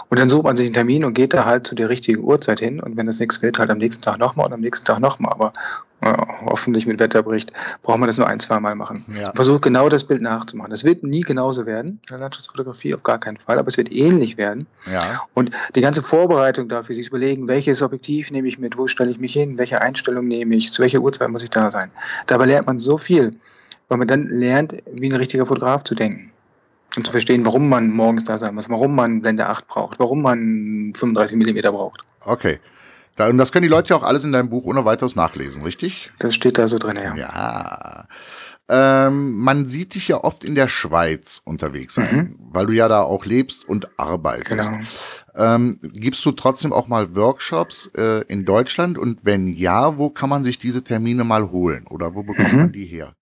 Und 0.08 0.18
dann 0.18 0.28
sucht 0.28 0.44
man 0.44 0.56
sich 0.56 0.66
einen 0.66 0.74
Termin 0.74 1.04
und 1.04 1.14
geht 1.14 1.32
da 1.32 1.44
halt 1.44 1.66
zu 1.66 1.74
der 1.74 1.88
richtigen 1.88 2.22
Uhrzeit 2.22 2.60
hin. 2.60 2.80
Und 2.80 2.96
wenn 2.96 3.06
das 3.06 3.20
nichts 3.20 3.42
wird, 3.42 3.58
halt 3.58 3.70
am 3.70 3.78
nächsten 3.78 4.02
Tag 4.02 4.18
nochmal 4.18 4.46
und 4.46 4.52
am 4.52 4.60
nächsten 4.60 4.84
Tag 4.84 5.00
nochmal. 5.00 5.32
Aber 5.32 5.52
hoffentlich 6.04 6.86
mit 6.86 6.98
Wetterbericht 6.98 7.52
braucht 7.82 7.98
man 7.98 8.08
das 8.08 8.18
nur 8.18 8.26
ein, 8.26 8.40
zwei 8.40 8.60
Mal 8.60 8.74
machen. 8.74 9.04
Ja. 9.18 9.32
Versucht 9.34 9.62
genau 9.62 9.88
das 9.88 10.04
Bild 10.04 10.20
nachzumachen. 10.20 10.70
Das 10.70 10.84
wird 10.84 11.02
nie 11.02 11.22
genauso 11.22 11.66
werden 11.66 12.00
in 12.02 12.08
der 12.10 12.18
Landschaftsfotografie, 12.18 12.94
auf 12.94 13.02
gar 13.02 13.18
keinen 13.18 13.36
Fall, 13.36 13.58
aber 13.58 13.68
es 13.68 13.76
wird 13.76 13.92
ähnlich 13.92 14.36
werden. 14.36 14.66
Ja. 14.90 15.22
Und 15.34 15.50
die 15.74 15.80
ganze 15.80 16.02
Vorbereitung 16.02 16.68
dafür, 16.68 16.94
sich 16.94 17.08
überlegen, 17.08 17.48
welches 17.48 17.82
Objektiv 17.82 18.30
nehme 18.30 18.48
ich 18.48 18.58
mit, 18.58 18.76
wo 18.76 18.86
stelle 18.86 19.10
ich 19.10 19.18
mich 19.18 19.32
hin, 19.32 19.58
welche 19.58 19.80
Einstellung 19.80 20.28
nehme 20.28 20.54
ich, 20.54 20.72
zu 20.72 20.82
welcher 20.82 21.00
Uhrzeit 21.00 21.28
muss 21.28 21.42
ich 21.42 21.50
da 21.50 21.70
sein. 21.70 21.90
Dabei 22.26 22.46
lernt 22.46 22.66
man 22.66 22.78
so 22.78 22.96
viel, 22.96 23.34
weil 23.88 23.98
man 23.98 24.08
dann 24.08 24.28
lernt, 24.28 24.76
wie 24.92 25.08
ein 25.08 25.16
richtiger 25.16 25.46
Fotograf 25.46 25.84
zu 25.84 25.94
denken. 25.94 26.30
Und 26.96 27.04
zu 27.06 27.10
verstehen, 27.10 27.44
warum 27.44 27.68
man 27.68 27.90
morgens 27.90 28.22
da 28.22 28.38
sein 28.38 28.54
muss, 28.54 28.70
warum 28.70 28.94
man 28.94 29.20
Blende 29.20 29.48
8 29.48 29.66
braucht, 29.66 29.98
warum 29.98 30.22
man 30.22 30.92
35 30.94 31.36
mm 31.36 31.60
braucht. 31.72 32.02
Okay. 32.24 32.60
Da, 33.16 33.28
und 33.28 33.38
das 33.38 33.52
können 33.52 33.62
die 33.62 33.68
Leute 33.68 33.90
ja 33.90 33.96
auch 33.96 34.02
alles 34.02 34.24
in 34.24 34.32
deinem 34.32 34.50
Buch 34.50 34.64
ohne 34.64 34.84
weiteres 34.84 35.14
nachlesen, 35.16 35.62
richtig? 35.62 36.08
Das 36.18 36.34
steht 36.34 36.58
da 36.58 36.66
so 36.66 36.78
drin, 36.78 36.96
ja. 36.96 37.14
Ja. 37.16 38.06
Ähm, 38.66 39.36
man 39.36 39.66
sieht 39.66 39.94
dich 39.94 40.08
ja 40.08 40.24
oft 40.24 40.42
in 40.42 40.54
der 40.54 40.68
Schweiz 40.68 41.42
unterwegs 41.44 41.94
sein, 41.94 42.16
mhm. 42.16 42.36
weil 42.38 42.64
du 42.66 42.72
ja 42.72 42.88
da 42.88 43.02
auch 43.02 43.26
lebst 43.26 43.68
und 43.68 43.98
arbeitest. 43.98 44.70
Genau. 44.70 44.78
Ähm, 45.36 45.78
gibst 45.82 46.24
du 46.24 46.32
trotzdem 46.32 46.72
auch 46.72 46.88
mal 46.88 47.14
Workshops 47.14 47.90
äh, 47.96 48.22
in 48.28 48.46
Deutschland? 48.46 48.96
Und 48.96 49.20
wenn 49.22 49.52
ja, 49.52 49.98
wo 49.98 50.08
kann 50.08 50.30
man 50.30 50.44
sich 50.44 50.56
diese 50.56 50.82
Termine 50.82 51.24
mal 51.24 51.50
holen? 51.50 51.86
Oder 51.88 52.14
wo 52.14 52.22
bekommt 52.22 52.52
mhm. 52.52 52.58
man 52.58 52.72
die 52.72 52.86
her? 52.86 53.14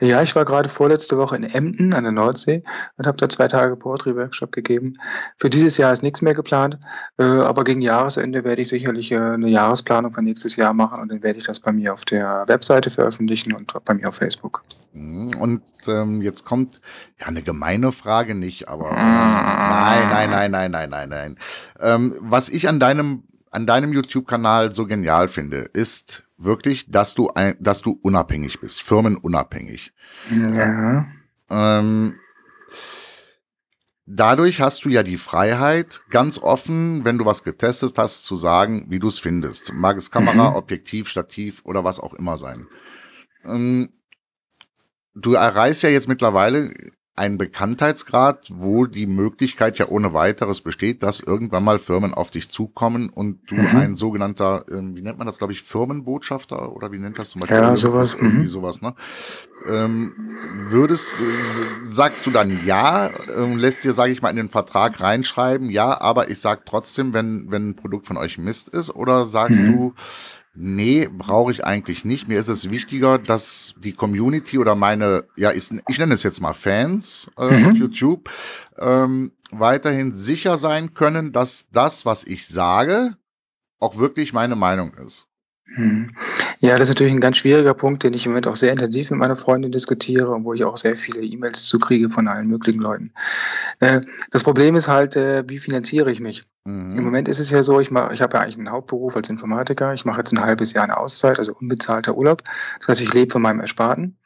Ja, 0.00 0.20
ich 0.20 0.34
war 0.34 0.44
gerade 0.44 0.68
vorletzte 0.68 1.16
Woche 1.16 1.36
in 1.36 1.44
Emden 1.44 1.94
an 1.94 2.02
der 2.02 2.12
Nordsee 2.12 2.62
und 2.96 3.06
habe 3.06 3.16
da 3.18 3.28
zwei 3.28 3.46
Tage 3.46 3.76
Poetry-Workshop 3.76 4.50
gegeben. 4.50 4.94
Für 5.36 5.48
dieses 5.48 5.76
Jahr 5.76 5.92
ist 5.92 6.02
nichts 6.02 6.22
mehr 6.22 6.34
geplant, 6.34 6.78
äh, 7.18 7.22
aber 7.22 7.62
gegen 7.62 7.82
Jahresende 7.82 8.42
werde 8.42 8.62
ich 8.62 8.68
sicherlich 8.68 9.12
äh, 9.12 9.18
eine 9.18 9.48
Jahresplanung 9.48 10.12
für 10.12 10.22
nächstes 10.22 10.56
Jahr 10.56 10.74
machen 10.74 11.00
und 11.00 11.08
dann 11.10 11.22
werde 11.22 11.38
ich 11.38 11.44
das 11.44 11.60
bei 11.60 11.70
mir 11.70 11.92
auf 11.92 12.04
der 12.04 12.44
Webseite 12.48 12.90
veröffentlichen 12.90 13.52
und 13.54 13.72
bei 13.84 13.94
mir 13.94 14.08
auf 14.08 14.16
Facebook. 14.16 14.64
Mhm, 14.92 15.36
und 15.38 15.62
ähm, 15.86 16.20
jetzt 16.20 16.44
kommt 16.44 16.80
ja 17.20 17.26
eine 17.26 17.42
gemeine 17.42 17.92
Frage 17.92 18.34
nicht, 18.34 18.68
aber 18.68 18.90
äh, 18.90 18.94
nein, 18.94 20.08
nein, 20.10 20.30
nein, 20.30 20.50
nein, 20.50 20.70
nein, 20.70 20.90
nein, 20.90 21.08
nein. 21.08 21.36
Ähm, 21.80 22.14
was 22.20 22.48
ich 22.48 22.68
an 22.68 22.80
deinem 22.80 23.24
an 23.52 23.66
deinem 23.66 23.92
YouTube-Kanal 23.92 24.74
so 24.74 24.86
genial 24.86 25.28
finde, 25.28 25.58
ist 25.58 26.24
wirklich, 26.44 26.90
dass 26.90 27.14
du 27.14 27.28
ein, 27.28 27.56
dass 27.60 27.82
du 27.82 27.98
unabhängig 28.02 28.60
bist, 28.60 28.82
firmenunabhängig. 28.82 29.92
Ja. 30.30 31.06
Ähm, 31.50 32.18
dadurch 34.06 34.60
hast 34.60 34.84
du 34.84 34.88
ja 34.88 35.02
die 35.02 35.18
Freiheit, 35.18 36.02
ganz 36.10 36.38
offen, 36.38 37.04
wenn 37.04 37.18
du 37.18 37.26
was 37.26 37.42
getestet 37.42 37.98
hast, 37.98 38.24
zu 38.24 38.36
sagen, 38.36 38.86
wie 38.88 38.98
du 38.98 39.08
es 39.08 39.18
findest. 39.18 39.72
Mag 39.72 39.96
es 39.96 40.10
Kamera, 40.10 40.50
mhm. 40.50 40.56
Objektiv, 40.56 41.08
Stativ 41.08 41.62
oder 41.64 41.84
was 41.84 42.00
auch 42.00 42.14
immer 42.14 42.36
sein. 42.36 42.66
Ähm, 43.44 43.92
du 45.14 45.34
erreichst 45.34 45.82
ja 45.82 45.88
jetzt 45.88 46.08
mittlerweile 46.08 46.72
ein 47.14 47.36
Bekanntheitsgrad, 47.36 48.48
wo 48.54 48.86
die 48.86 49.06
Möglichkeit 49.06 49.78
ja 49.78 49.88
ohne 49.88 50.14
weiteres 50.14 50.62
besteht, 50.62 51.02
dass 51.02 51.20
irgendwann 51.20 51.62
mal 51.62 51.78
Firmen 51.78 52.14
auf 52.14 52.30
dich 52.30 52.48
zukommen 52.48 53.10
und 53.10 53.50
du 53.50 53.56
mhm. 53.56 53.76
ein 53.76 53.94
sogenannter, 53.94 54.64
ähm, 54.70 54.96
wie 54.96 55.02
nennt 55.02 55.18
man 55.18 55.26
das, 55.26 55.36
glaube 55.36 55.52
ich, 55.52 55.62
Firmenbotschafter 55.62 56.72
oder 56.72 56.90
wie 56.90 56.98
nennt 56.98 57.18
das 57.18 57.30
zum 57.30 57.40
Beispiel? 57.40 57.58
Ja, 57.58 57.74
sowas. 57.76 58.14
Irgendwie 58.14 58.44
mhm. 58.44 58.48
sowas, 58.48 58.80
ne? 58.80 58.94
Ähm, 59.68 60.14
würdest, 60.70 61.14
sagst 61.88 62.26
du 62.26 62.30
dann 62.30 62.50
ja, 62.64 63.10
ähm, 63.36 63.58
lässt 63.58 63.84
dir, 63.84 63.92
sage 63.92 64.12
ich 64.12 64.22
mal, 64.22 64.30
in 64.30 64.36
den 64.36 64.48
Vertrag 64.48 65.00
reinschreiben, 65.00 65.68
ja, 65.68 66.00
aber 66.00 66.30
ich 66.30 66.40
sag 66.40 66.64
trotzdem, 66.64 67.12
wenn, 67.12 67.50
wenn 67.50 67.70
ein 67.70 67.76
Produkt 67.76 68.06
von 68.06 68.16
euch 68.16 68.38
Mist 68.38 68.70
ist, 68.70 68.90
oder 68.90 69.26
sagst 69.26 69.62
mhm. 69.62 69.72
du, 69.72 69.94
Nee, 70.54 71.08
brauche 71.10 71.50
ich 71.50 71.64
eigentlich 71.64 72.04
nicht. 72.04 72.28
Mir 72.28 72.38
ist 72.38 72.48
es 72.48 72.68
wichtiger, 72.68 73.18
dass 73.18 73.74
die 73.78 73.94
Community 73.94 74.58
oder 74.58 74.74
meine, 74.74 75.24
ja, 75.34 75.52
ich, 75.52 75.70
ich 75.88 75.98
nenne 75.98 76.14
es 76.14 76.22
jetzt 76.22 76.42
mal 76.42 76.52
Fans 76.52 77.30
äh, 77.38 77.56
mhm. 77.56 77.68
auf 77.68 77.74
YouTube, 77.74 78.30
ähm, 78.78 79.32
weiterhin 79.50 80.14
sicher 80.14 80.58
sein 80.58 80.92
können, 80.92 81.32
dass 81.32 81.68
das, 81.72 82.04
was 82.04 82.24
ich 82.24 82.46
sage, 82.46 83.16
auch 83.80 83.96
wirklich 83.96 84.32
meine 84.34 84.56
Meinung 84.56 84.92
ist. 84.94 85.26
Hm. 85.74 86.10
Ja, 86.60 86.72
das 86.72 86.82
ist 86.82 86.88
natürlich 86.90 87.12
ein 87.12 87.20
ganz 87.20 87.38
schwieriger 87.38 87.72
Punkt, 87.74 88.02
den 88.02 88.12
ich 88.12 88.26
im 88.26 88.32
Moment 88.32 88.46
auch 88.46 88.56
sehr 88.56 88.72
intensiv 88.72 89.10
mit 89.10 89.20
meiner 89.20 89.36
Freundin 89.36 89.72
diskutiere 89.72 90.30
und 90.30 90.44
wo 90.44 90.52
ich 90.52 90.64
auch 90.64 90.76
sehr 90.76 90.96
viele 90.96 91.22
E-Mails 91.22 91.64
zukriege 91.64 92.10
von 92.10 92.28
allen 92.28 92.46
möglichen 92.48 92.80
Leuten. 92.80 93.12
Äh, 93.80 94.00
das 94.30 94.42
Problem 94.42 94.76
ist 94.76 94.88
halt, 94.88 95.16
äh, 95.16 95.44
wie 95.48 95.58
finanziere 95.58 96.12
ich 96.12 96.20
mich? 96.20 96.42
Mhm. 96.64 96.98
Im 96.98 97.04
Moment 97.04 97.28
ist 97.28 97.40
es 97.40 97.50
ja 97.50 97.62
so, 97.62 97.80
ich, 97.80 97.90
mach, 97.90 98.12
ich 98.12 98.20
habe 98.20 98.36
ja 98.36 98.42
eigentlich 98.42 98.58
einen 98.58 98.70
Hauptberuf 98.70 99.16
als 99.16 99.30
Informatiker. 99.30 99.94
Ich 99.94 100.04
mache 100.04 100.18
jetzt 100.18 100.32
ein 100.32 100.40
halbes 100.40 100.74
Jahr 100.74 100.84
eine 100.84 100.98
Auszeit, 100.98 101.38
also 101.38 101.54
unbezahlter 101.58 102.16
Urlaub. 102.16 102.42
Das 102.80 102.88
heißt, 102.88 103.02
ich 103.02 103.14
lebe 103.14 103.32
von 103.32 103.42
meinem 103.42 103.60
Ersparten 103.60 104.18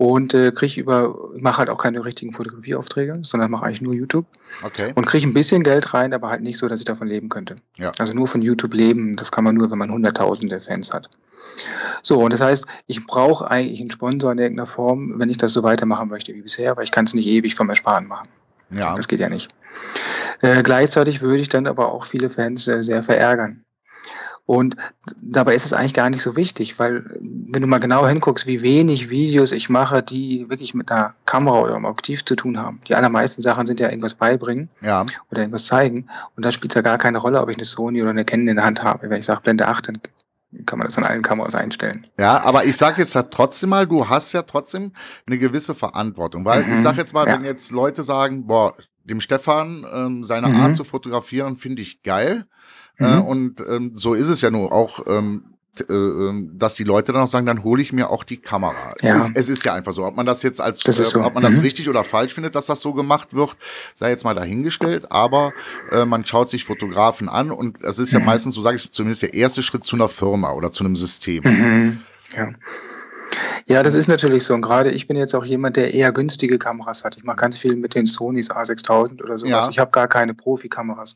und 0.00 0.32
äh, 0.32 0.50
kriege 0.50 0.80
über, 0.80 1.14
mache 1.36 1.58
halt 1.58 1.68
auch 1.68 1.76
keine 1.76 2.02
richtigen 2.02 2.32
Fotografieaufträge, 2.32 3.18
sondern 3.20 3.50
mache 3.50 3.66
eigentlich 3.66 3.82
nur 3.82 3.92
YouTube. 3.92 4.24
Okay. 4.62 4.92
Und 4.94 5.04
kriege 5.04 5.28
ein 5.28 5.34
bisschen 5.34 5.62
Geld 5.62 5.92
rein, 5.92 6.14
aber 6.14 6.30
halt 6.30 6.40
nicht 6.40 6.56
so, 6.56 6.68
dass 6.68 6.80
ich 6.80 6.86
davon 6.86 7.06
leben 7.06 7.28
könnte. 7.28 7.56
Ja. 7.76 7.92
Also 7.98 8.14
nur 8.14 8.26
von 8.26 8.40
YouTube 8.40 8.72
leben, 8.72 9.14
das 9.14 9.30
kann 9.30 9.44
man 9.44 9.56
nur, 9.56 9.70
wenn 9.70 9.76
man 9.76 9.92
hunderttausende 9.92 10.58
Fans 10.58 10.94
hat. 10.94 11.10
So, 12.02 12.18
und 12.20 12.32
das 12.32 12.40
heißt, 12.40 12.64
ich 12.86 13.06
brauche 13.06 13.50
eigentlich 13.50 13.78
einen 13.78 13.90
Sponsor 13.90 14.32
in 14.32 14.38
irgendeiner 14.38 14.64
Form, 14.64 15.18
wenn 15.18 15.28
ich 15.28 15.36
das 15.36 15.52
so 15.52 15.62
weitermachen 15.64 16.08
möchte 16.08 16.32
wie 16.32 16.40
bisher, 16.40 16.70
aber 16.70 16.82
ich 16.82 16.92
kann 16.92 17.04
es 17.04 17.12
nicht 17.12 17.26
ewig 17.26 17.54
vom 17.54 17.68
Ersparen 17.68 18.06
machen. 18.06 18.28
Ja. 18.70 18.94
Das 18.94 19.06
geht 19.06 19.20
ja 19.20 19.28
nicht. 19.28 19.50
Äh, 20.40 20.62
gleichzeitig 20.62 21.20
würde 21.20 21.42
ich 21.42 21.50
dann 21.50 21.66
aber 21.66 21.92
auch 21.92 22.04
viele 22.04 22.30
Fans 22.30 22.66
äh, 22.68 22.82
sehr 22.82 23.02
verärgern. 23.02 23.66
Und 24.50 24.74
dabei 25.22 25.54
ist 25.54 25.64
es 25.64 25.72
eigentlich 25.72 25.94
gar 25.94 26.10
nicht 26.10 26.22
so 26.22 26.34
wichtig, 26.34 26.80
weil 26.80 27.04
wenn 27.20 27.62
du 27.62 27.68
mal 27.68 27.78
genau 27.78 28.04
hinguckst, 28.04 28.48
wie 28.48 28.62
wenig 28.62 29.08
Videos 29.08 29.52
ich 29.52 29.68
mache, 29.68 30.02
die 30.02 30.50
wirklich 30.50 30.74
mit 30.74 30.90
einer 30.90 31.14
Kamera 31.24 31.60
oder 31.60 31.76
einem 31.76 31.84
Objektiv 31.84 32.24
zu 32.24 32.34
tun 32.34 32.58
haben. 32.58 32.80
Die 32.88 32.96
allermeisten 32.96 33.42
Sachen 33.42 33.64
sind 33.64 33.78
ja 33.78 33.88
irgendwas 33.88 34.14
beibringen 34.14 34.68
ja. 34.80 35.06
oder 35.30 35.42
irgendwas 35.42 35.66
zeigen. 35.66 36.08
Und 36.34 36.44
da 36.44 36.50
spielt 36.50 36.72
es 36.72 36.74
ja 36.74 36.82
gar 36.82 36.98
keine 36.98 37.18
Rolle, 37.18 37.40
ob 37.40 37.48
ich 37.48 37.58
eine 37.58 37.64
Sony 37.64 38.02
oder 38.02 38.10
eine 38.10 38.24
Canon 38.24 38.48
in 38.48 38.56
der 38.56 38.64
Hand 38.64 38.82
habe. 38.82 39.08
Wenn 39.08 39.20
ich 39.20 39.24
sage 39.24 39.40
Blende 39.40 39.68
8, 39.68 39.86
dann 39.86 39.98
kann 40.66 40.80
man 40.80 40.88
das 40.88 40.98
an 40.98 41.04
allen 41.04 41.22
Kameras 41.22 41.54
einstellen. 41.54 42.04
Ja, 42.18 42.42
aber 42.42 42.64
ich 42.64 42.76
sage 42.76 43.00
jetzt 43.00 43.14
ja 43.14 43.22
trotzdem 43.22 43.68
mal, 43.68 43.86
du 43.86 44.08
hast 44.08 44.32
ja 44.32 44.42
trotzdem 44.42 44.90
eine 45.28 45.38
gewisse 45.38 45.76
Verantwortung, 45.76 46.44
weil 46.44 46.64
mhm. 46.64 46.72
ich 46.72 46.80
sage 46.80 46.98
jetzt 46.98 47.14
mal, 47.14 47.24
ja. 47.24 47.34
wenn 47.34 47.44
jetzt 47.44 47.70
Leute 47.70 48.02
sagen, 48.02 48.48
boah, 48.48 48.74
dem 49.04 49.20
Stefan 49.20 49.86
ähm, 49.94 50.24
seine 50.24 50.48
mhm. 50.48 50.60
Art 50.60 50.74
zu 50.74 50.82
fotografieren 50.82 51.56
finde 51.56 51.82
ich 51.82 52.02
geil, 52.02 52.46
mhm. 53.00 53.06
Äh, 53.06 53.18
und 53.18 53.60
ähm, 53.68 53.92
so 53.96 54.14
ist 54.14 54.28
es 54.28 54.40
ja 54.40 54.50
nur 54.50 54.72
auch, 54.72 55.04
ähm, 55.08 55.44
äh, 55.88 55.92
ähm, 55.92 56.50
dass 56.58 56.74
die 56.74 56.84
Leute 56.84 57.12
dann 57.12 57.22
auch 57.22 57.28
sagen, 57.28 57.46
dann 57.46 57.64
hole 57.64 57.80
ich 57.80 57.92
mir 57.92 58.10
auch 58.10 58.24
die 58.24 58.36
Kamera. 58.36 58.90
Ja. 59.02 59.16
Es, 59.16 59.30
es, 59.34 59.48
ist 59.48 59.64
ja 59.64 59.74
einfach 59.74 59.92
so. 59.92 60.04
Ob 60.04 60.16
man 60.16 60.26
das 60.26 60.42
jetzt 60.42 60.60
als, 60.60 60.84
äh, 60.86 60.92
so. 60.92 61.22
ob 61.22 61.34
man 61.34 61.42
das 61.42 61.54
mhm. 61.54 61.60
richtig 61.60 61.88
oder 61.88 62.04
falsch 62.04 62.34
findet, 62.34 62.54
dass 62.54 62.66
das 62.66 62.80
so 62.80 62.92
gemacht 62.92 63.34
wird, 63.34 63.56
sei 63.94 64.10
jetzt 64.10 64.24
mal 64.24 64.34
dahingestellt. 64.34 65.10
Aber 65.10 65.52
äh, 65.90 66.04
man 66.04 66.24
schaut 66.24 66.50
sich 66.50 66.64
Fotografen 66.64 67.28
an 67.28 67.50
und 67.50 67.82
es 67.82 67.98
ist 67.98 68.12
ja 68.12 68.18
mhm. 68.18 68.26
meistens, 68.26 68.54
so 68.54 68.62
sage 68.62 68.76
ich 68.76 68.90
zumindest, 68.90 69.22
der 69.22 69.34
erste 69.34 69.62
Schritt 69.62 69.84
zu 69.84 69.96
einer 69.96 70.08
Firma 70.08 70.52
oder 70.52 70.72
zu 70.72 70.84
einem 70.84 70.96
System. 70.96 71.44
Mhm. 71.44 72.00
Ja. 72.36 72.52
Ja, 73.66 73.84
das 73.84 73.94
ist 73.94 74.08
natürlich 74.08 74.44
so. 74.44 74.54
Und 74.54 74.62
gerade 74.62 74.90
ich 74.90 75.06
bin 75.06 75.16
jetzt 75.16 75.34
auch 75.34 75.44
jemand, 75.44 75.76
der 75.76 75.94
eher 75.94 76.10
günstige 76.10 76.58
Kameras 76.58 77.04
hat. 77.04 77.16
Ich 77.16 77.22
mache 77.22 77.36
ganz 77.36 77.56
viel 77.56 77.76
mit 77.76 77.94
den 77.94 78.06
Sonys 78.06 78.50
A6000 78.50 79.22
oder 79.22 79.38
sowas. 79.38 79.66
Ja. 79.66 79.70
Ich 79.70 79.78
habe 79.78 79.92
gar 79.92 80.08
keine 80.08 80.34
Profikameras. 80.34 81.14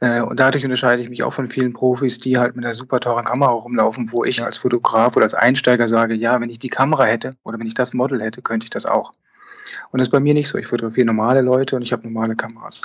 Äh, 0.00 0.22
und 0.22 0.40
dadurch 0.40 0.64
unterscheide 0.64 1.02
ich 1.02 1.10
mich 1.10 1.22
auch 1.22 1.32
von 1.32 1.46
vielen 1.46 1.72
Profis, 1.72 2.18
die 2.18 2.38
halt 2.38 2.56
mit 2.56 2.64
einer 2.64 2.74
super 2.74 3.00
teuren 3.00 3.26
Kamera 3.26 3.50
rumlaufen, 3.50 4.10
wo 4.12 4.24
ich 4.24 4.42
als 4.42 4.58
Fotograf 4.58 5.16
oder 5.16 5.24
als 5.24 5.34
Einsteiger 5.34 5.88
sage, 5.88 6.14
ja, 6.14 6.40
wenn 6.40 6.50
ich 6.50 6.58
die 6.58 6.70
Kamera 6.70 7.04
hätte 7.04 7.36
oder 7.44 7.58
wenn 7.58 7.66
ich 7.66 7.74
das 7.74 7.92
Model 7.92 8.22
hätte, 8.22 8.42
könnte 8.42 8.64
ich 8.64 8.70
das 8.70 8.86
auch. 8.86 9.12
Und 9.92 9.98
das 9.98 10.08
ist 10.08 10.12
bei 10.12 10.20
mir 10.20 10.34
nicht 10.34 10.48
so. 10.48 10.58
Ich 10.58 10.66
fotografiere 10.66 11.06
normale 11.06 11.42
Leute 11.42 11.76
und 11.76 11.82
ich 11.82 11.92
habe 11.92 12.02
normale 12.02 12.34
Kameras. 12.34 12.82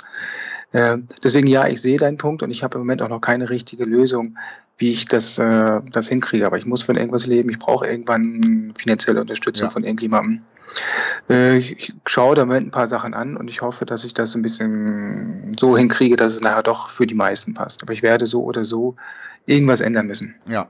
Äh, 0.72 0.98
deswegen 1.22 1.46
ja, 1.46 1.66
ich 1.66 1.80
sehe 1.80 1.98
deinen 1.98 2.18
Punkt 2.18 2.42
und 2.42 2.50
ich 2.50 2.62
habe 2.62 2.74
im 2.74 2.80
Moment 2.80 3.02
auch 3.02 3.08
noch 3.08 3.20
keine 3.20 3.48
richtige 3.48 3.84
Lösung, 3.84 4.36
wie 4.78 4.90
ich 4.90 5.06
das, 5.06 5.38
äh, 5.38 5.80
das 5.90 6.08
hinkriege. 6.08 6.46
Aber 6.46 6.58
ich 6.58 6.66
muss 6.66 6.82
von 6.82 6.96
irgendwas 6.96 7.26
leben. 7.26 7.48
Ich 7.50 7.58
brauche 7.58 7.86
irgendwann 7.86 8.74
finanzielle 8.76 9.20
Unterstützung 9.20 9.68
ja. 9.68 9.70
von 9.70 9.84
irgendjemandem. 9.84 10.42
Äh, 11.28 11.58
ich 11.58 11.94
schaue 12.06 12.34
da 12.34 12.42
im 12.42 12.48
Moment 12.48 12.68
ein 12.68 12.70
paar 12.72 12.86
Sachen 12.86 13.14
an 13.14 13.36
und 13.36 13.48
ich 13.48 13.62
hoffe, 13.62 13.86
dass 13.86 14.04
ich 14.04 14.14
das 14.14 14.34
ein 14.34 14.42
bisschen 14.42 15.52
so 15.58 15.76
hinkriege, 15.76 16.16
dass 16.16 16.34
es 16.34 16.40
nachher 16.40 16.62
doch 16.62 16.90
für 16.90 17.06
die 17.06 17.14
meisten 17.14 17.54
passt. 17.54 17.82
Aber 17.82 17.92
ich 17.92 18.02
werde 18.02 18.26
so 18.26 18.44
oder 18.44 18.64
so 18.64 18.96
irgendwas 19.46 19.80
ändern 19.80 20.06
müssen. 20.06 20.34
Ja. 20.46 20.68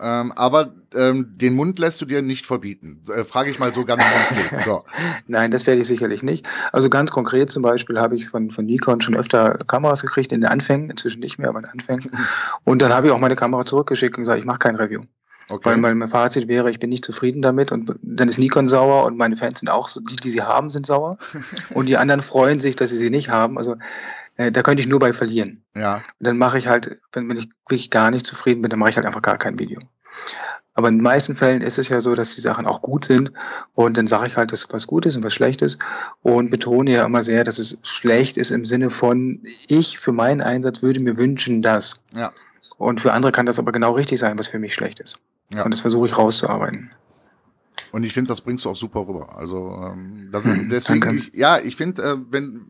Ähm, 0.00 0.32
aber 0.32 0.74
ähm, 0.94 1.34
den 1.36 1.54
Mund 1.54 1.78
lässt 1.80 2.00
du 2.00 2.06
dir 2.06 2.22
nicht 2.22 2.46
verbieten. 2.46 3.02
Äh, 3.12 3.24
Frage 3.24 3.50
ich 3.50 3.58
mal 3.58 3.74
so 3.74 3.84
ganz 3.84 4.02
konkret. 4.02 4.64
So. 4.64 4.84
Nein, 5.26 5.50
das 5.50 5.66
werde 5.66 5.80
ich 5.80 5.88
sicherlich 5.88 6.22
nicht. 6.22 6.48
Also 6.72 6.88
ganz 6.88 7.10
konkret 7.10 7.50
zum 7.50 7.62
Beispiel 7.62 7.98
habe 7.98 8.14
ich 8.14 8.28
von, 8.28 8.52
von 8.52 8.64
Nikon 8.64 9.00
schon 9.00 9.16
öfter 9.16 9.58
Kameras 9.66 10.02
gekriegt 10.02 10.30
in 10.30 10.40
den 10.40 10.50
Anfängen, 10.50 10.90
inzwischen 10.90 11.18
nicht 11.18 11.38
mehr, 11.38 11.48
aber 11.48 11.58
in 11.58 11.64
den 11.64 11.72
Anfängen. 11.72 12.10
Und 12.64 12.80
dann 12.80 12.92
habe 12.92 13.08
ich 13.08 13.12
auch 13.12 13.18
meine 13.18 13.36
Kamera 13.36 13.64
zurückgeschickt 13.64 14.16
und 14.16 14.22
gesagt, 14.22 14.38
ich 14.38 14.44
mache 14.44 14.58
kein 14.58 14.76
Review. 14.76 15.02
Okay. 15.50 15.82
Weil, 15.82 15.94
mein 15.94 16.08
Fazit 16.08 16.46
wäre, 16.46 16.70
ich 16.70 16.78
bin 16.78 16.90
nicht 16.90 17.04
zufrieden 17.04 17.40
damit 17.40 17.72
und 17.72 17.94
dann 18.02 18.28
ist 18.28 18.38
Nikon 18.38 18.66
sauer 18.66 19.06
und 19.06 19.16
meine 19.16 19.36
Fans 19.36 19.60
sind 19.60 19.68
auch 19.68 19.88
so, 19.88 20.00
die, 20.00 20.16
die 20.16 20.30
sie 20.30 20.42
haben, 20.42 20.68
sind 20.68 20.84
sauer. 20.84 21.16
und 21.74 21.88
die 21.88 21.96
anderen 21.96 22.20
freuen 22.20 22.60
sich, 22.60 22.76
dass 22.76 22.90
sie 22.90 22.96
sie 22.96 23.10
nicht 23.10 23.30
haben. 23.30 23.56
Also 23.56 23.76
äh, 24.36 24.52
da 24.52 24.62
könnte 24.62 24.82
ich 24.82 24.88
nur 24.88 24.98
bei 24.98 25.12
verlieren. 25.12 25.62
Ja. 25.74 25.96
Und 25.96 26.26
dann 26.26 26.38
mache 26.38 26.58
ich 26.58 26.68
halt, 26.68 26.98
wenn, 27.12 27.28
wenn 27.28 27.38
ich 27.38 27.48
wirklich 27.66 27.90
gar 27.90 28.10
nicht 28.10 28.26
zufrieden 28.26 28.62
bin, 28.62 28.70
dann 28.70 28.78
mache 28.78 28.90
ich 28.90 28.96
halt 28.96 29.06
einfach 29.06 29.22
gar 29.22 29.38
kein 29.38 29.58
Video. 29.58 29.80
Aber 30.74 30.88
in 30.88 30.98
den 30.98 31.02
meisten 31.02 31.34
Fällen 31.34 31.60
ist 31.60 31.76
es 31.76 31.88
ja 31.88 32.00
so, 32.00 32.14
dass 32.14 32.36
die 32.36 32.40
Sachen 32.40 32.64
auch 32.64 32.82
gut 32.82 33.04
sind. 33.04 33.32
Und 33.74 33.96
dann 33.96 34.06
sage 34.06 34.28
ich 34.28 34.36
halt, 34.36 34.52
dass 34.52 34.68
was 34.70 34.86
gut 34.86 35.06
ist 35.06 35.16
und 35.16 35.24
was 35.24 35.34
schlecht 35.34 35.60
ist. 35.60 35.80
Und 36.22 36.50
betone 36.50 36.92
ja 36.92 37.04
immer 37.04 37.24
sehr, 37.24 37.42
dass 37.42 37.58
es 37.58 37.80
schlecht 37.82 38.36
ist 38.36 38.52
im 38.52 38.64
Sinne 38.64 38.88
von, 38.88 39.42
ich 39.66 39.98
für 39.98 40.12
meinen 40.12 40.40
Einsatz 40.40 40.80
würde 40.80 41.00
mir 41.00 41.18
wünschen, 41.18 41.62
dass. 41.62 42.04
Ja. 42.12 42.32
Und 42.76 43.00
für 43.00 43.12
andere 43.12 43.32
kann 43.32 43.46
das 43.46 43.58
aber 43.58 43.72
genau 43.72 43.92
richtig 43.92 44.20
sein, 44.20 44.38
was 44.38 44.46
für 44.46 44.60
mich 44.60 44.72
schlecht 44.72 45.00
ist. 45.00 45.18
Ja. 45.52 45.64
Und 45.64 45.72
das 45.72 45.80
versuche 45.80 46.06
ich 46.06 46.16
rauszuarbeiten. 46.16 46.90
Und 47.92 48.04
ich 48.04 48.12
finde, 48.12 48.28
das 48.28 48.40
bringst 48.40 48.64
du 48.64 48.70
auch 48.70 48.76
super 48.76 49.06
rüber. 49.06 49.36
Also 49.36 49.92
ähm, 49.92 50.28
das, 50.30 50.44
hm, 50.44 50.68
deswegen, 50.68 51.18
ich, 51.18 51.32
ja, 51.34 51.58
ich 51.58 51.76
finde, 51.76 52.02
äh, 52.02 52.16
wenn 52.30 52.66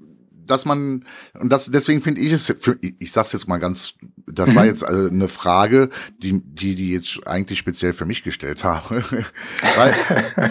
dass 0.48 0.64
man 0.64 1.04
und 1.34 1.52
das 1.52 1.66
deswegen 1.66 2.00
finde 2.00 2.20
ich 2.22 2.32
es 2.32 2.52
für, 2.58 2.78
ich 2.80 3.12
sag's 3.12 3.32
jetzt 3.32 3.48
mal 3.48 3.58
ganz 3.58 3.94
das 4.26 4.50
mhm. 4.50 4.56
war 4.56 4.64
jetzt 4.64 4.82
also 4.82 5.08
eine 5.08 5.28
Frage 5.28 5.90
die 6.22 6.40
die 6.42 6.74
die 6.74 6.92
jetzt 6.92 7.26
eigentlich 7.26 7.58
speziell 7.58 7.92
für 7.92 8.06
mich 8.06 8.22
gestellt 8.22 8.64
habe 8.64 9.02
weil 9.76 9.94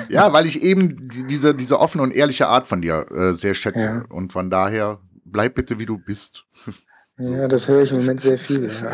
ja 0.10 0.31
weil 0.34 0.46
ich 0.46 0.62
eben 0.62 1.10
diese 1.27 1.55
diese 1.55 1.79
offene 1.79 2.03
und 2.03 2.12
ehrliche 2.12 2.48
Art 2.48 2.67
von 2.67 2.81
dir 2.81 3.07
äh, 3.12 3.34
sehr 3.34 3.55
schätze 3.55 3.86
ja. 3.86 4.05
und 4.10 4.31
von 4.31 4.51
daher 4.51 5.00
bleib 5.25 5.55
bitte 5.55 5.79
wie 5.79 5.86
du 5.86 5.98
bist 5.98 6.46
so. 7.17 7.33
Ja, 7.33 7.47
das 7.47 7.67
höre 7.67 7.81
ich 7.81 7.91
im 7.91 7.97
Moment 7.97 8.21
sehr 8.21 8.38
viel. 8.38 8.69
Ja. 8.69 8.91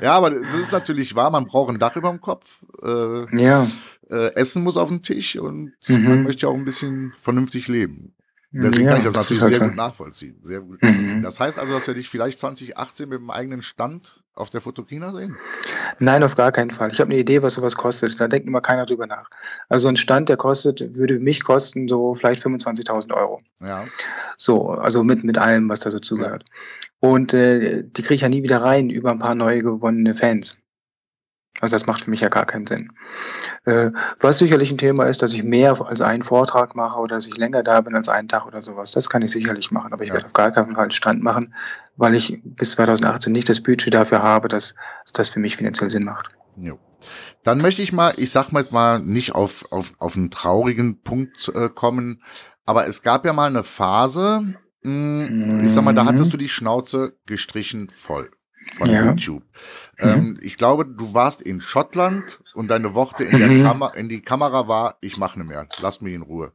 ja, 0.02 0.12
aber 0.12 0.32
es 0.32 0.54
ist 0.54 0.72
natürlich 0.72 1.14
wahr, 1.14 1.30
man 1.30 1.46
braucht 1.46 1.70
ein 1.70 1.78
Dach 1.78 1.94
über 1.94 2.10
dem 2.10 2.20
Kopf. 2.20 2.64
Äh, 2.82 3.40
ja. 3.40 3.66
Äh, 4.10 4.34
Essen 4.34 4.64
muss 4.64 4.76
auf 4.76 4.88
den 4.88 5.00
Tisch 5.00 5.36
und 5.36 5.72
mhm. 5.88 6.08
man 6.08 6.22
möchte 6.24 6.48
auch 6.48 6.54
ein 6.54 6.64
bisschen 6.64 7.12
vernünftig 7.16 7.68
leben. 7.68 8.15
Deswegen 8.62 8.84
ja, 8.84 8.90
kann 8.92 8.98
ich 8.98 9.04
das 9.04 9.14
natürlich 9.14 9.40
das 9.40 9.48
sehr 9.48 9.60
halt 9.60 9.70
gut 9.70 9.76
nachvollziehen. 9.76 10.38
Sehr 10.42 10.60
gut 10.60 10.82
mhm. 10.82 11.22
Das 11.22 11.40
heißt 11.40 11.58
also, 11.58 11.74
dass 11.74 11.86
wir 11.86 11.94
dich 11.94 12.08
vielleicht 12.08 12.38
2018 12.38 13.08
mit 13.08 13.18
dem 13.18 13.30
eigenen 13.30 13.62
Stand 13.62 14.22
auf 14.34 14.50
der 14.50 14.60
Fotokina 14.60 15.12
sehen? 15.12 15.36
Nein, 15.98 16.22
auf 16.22 16.36
gar 16.36 16.52
keinen 16.52 16.70
Fall. 16.70 16.92
Ich 16.92 17.00
habe 17.00 17.10
eine 17.10 17.18
Idee, 17.18 17.42
was 17.42 17.54
sowas 17.54 17.74
kostet. 17.74 18.20
Da 18.20 18.28
denkt 18.28 18.46
immer 18.46 18.60
keiner 18.60 18.86
drüber 18.86 19.06
nach. 19.06 19.30
Also 19.68 19.88
ein 19.88 19.96
Stand, 19.96 20.28
der 20.28 20.36
kostet, 20.36 20.96
würde 20.96 21.18
mich 21.18 21.42
kosten 21.42 21.88
so 21.88 22.14
vielleicht 22.14 22.44
25.000 22.44 23.14
Euro. 23.14 23.40
Ja. 23.60 23.84
So, 24.36 24.70
also 24.70 25.02
mit, 25.02 25.24
mit 25.24 25.38
allem, 25.38 25.68
was 25.68 25.80
da 25.80 25.90
so 25.90 25.98
zugehört. 25.98 26.44
Ja. 26.46 27.08
Und 27.08 27.34
äh, 27.34 27.82
die 27.84 28.02
kriege 28.02 28.14
ich 28.14 28.20
ja 28.20 28.28
nie 28.28 28.42
wieder 28.42 28.62
rein 28.62 28.90
über 28.90 29.10
ein 29.10 29.18
paar 29.18 29.34
neue 29.34 29.62
gewonnene 29.62 30.14
Fans. 30.14 30.58
Also 31.60 31.74
das 31.74 31.86
macht 31.86 32.02
für 32.02 32.10
mich 32.10 32.20
ja 32.20 32.28
gar 32.28 32.44
keinen 32.44 32.66
Sinn. 32.66 32.92
Äh, 33.64 33.90
was 34.20 34.38
sicherlich 34.38 34.70
ein 34.70 34.78
Thema 34.78 35.04
ist, 35.04 35.22
dass 35.22 35.32
ich 35.32 35.42
mehr 35.42 35.80
als 35.86 36.00
einen 36.00 36.22
Vortrag 36.22 36.76
mache 36.76 36.98
oder 36.98 37.16
dass 37.16 37.26
ich 37.26 37.36
länger 37.36 37.62
da 37.62 37.80
bin 37.80 37.94
als 37.94 38.08
einen 38.08 38.28
Tag 38.28 38.46
oder 38.46 38.62
sowas. 38.62 38.92
Das 38.92 39.08
kann 39.08 39.22
ich 39.22 39.30
sicherlich 39.30 39.70
machen, 39.70 39.92
aber 39.92 40.04
ich 40.04 40.08
ja. 40.08 40.14
werde 40.14 40.26
auf 40.26 40.34
gar 40.34 40.50
keinen 40.50 40.74
Fall 40.74 40.84
einen 40.84 40.90
Stand 40.90 41.22
machen, 41.22 41.54
weil 41.96 42.14
ich 42.14 42.40
bis 42.44 42.72
2018 42.72 43.32
nicht 43.32 43.48
das 43.48 43.62
Budget 43.62 43.94
dafür 43.94 44.22
habe, 44.22 44.48
dass 44.48 44.74
das 45.14 45.30
für 45.30 45.40
mich 45.40 45.56
finanziell 45.56 45.90
Sinn 45.90 46.04
macht. 46.04 46.28
Jo. 46.56 46.78
Dann 47.42 47.58
möchte 47.58 47.82
ich 47.82 47.92
mal, 47.92 48.12
ich 48.16 48.30
sag 48.30 48.52
mal 48.52 48.60
jetzt 48.60 48.72
mal 48.72 49.00
nicht 49.00 49.34
auf, 49.34 49.70
auf, 49.70 49.94
auf 49.98 50.16
einen 50.16 50.30
traurigen 50.30 51.02
Punkt 51.02 51.50
äh, 51.54 51.68
kommen, 51.68 52.22
aber 52.66 52.86
es 52.86 53.02
gab 53.02 53.24
ja 53.24 53.32
mal 53.32 53.48
eine 53.48 53.62
Phase, 53.62 54.56
mh, 54.82 55.28
hm, 55.28 55.64
ich 55.64 55.72
sag 55.72 55.84
mal, 55.84 55.94
da 55.94 56.04
hattest 56.04 56.26
mhm. 56.26 56.30
du 56.30 56.36
die 56.36 56.48
Schnauze 56.48 57.16
gestrichen 57.26 57.88
voll 57.88 58.30
von 58.74 58.90
ja. 58.90 59.04
YouTube. 59.04 59.42
Mhm. 59.98 60.08
Ähm, 60.08 60.38
ich 60.42 60.56
glaube, 60.56 60.86
du 60.86 61.14
warst 61.14 61.42
in 61.42 61.60
Schottland 61.60 62.40
und 62.54 62.68
deine 62.68 62.94
Worte 62.94 63.24
in, 63.24 63.60
mhm. 63.60 63.64
Kam 63.64 63.84
in 63.94 64.08
die 64.08 64.20
Kamera 64.20 64.68
war, 64.68 64.96
ich 65.00 65.16
mache 65.16 65.38
nicht 65.38 65.48
mehr, 65.48 65.66
lass 65.82 66.00
mich 66.00 66.14
in 66.14 66.22
Ruhe. 66.22 66.52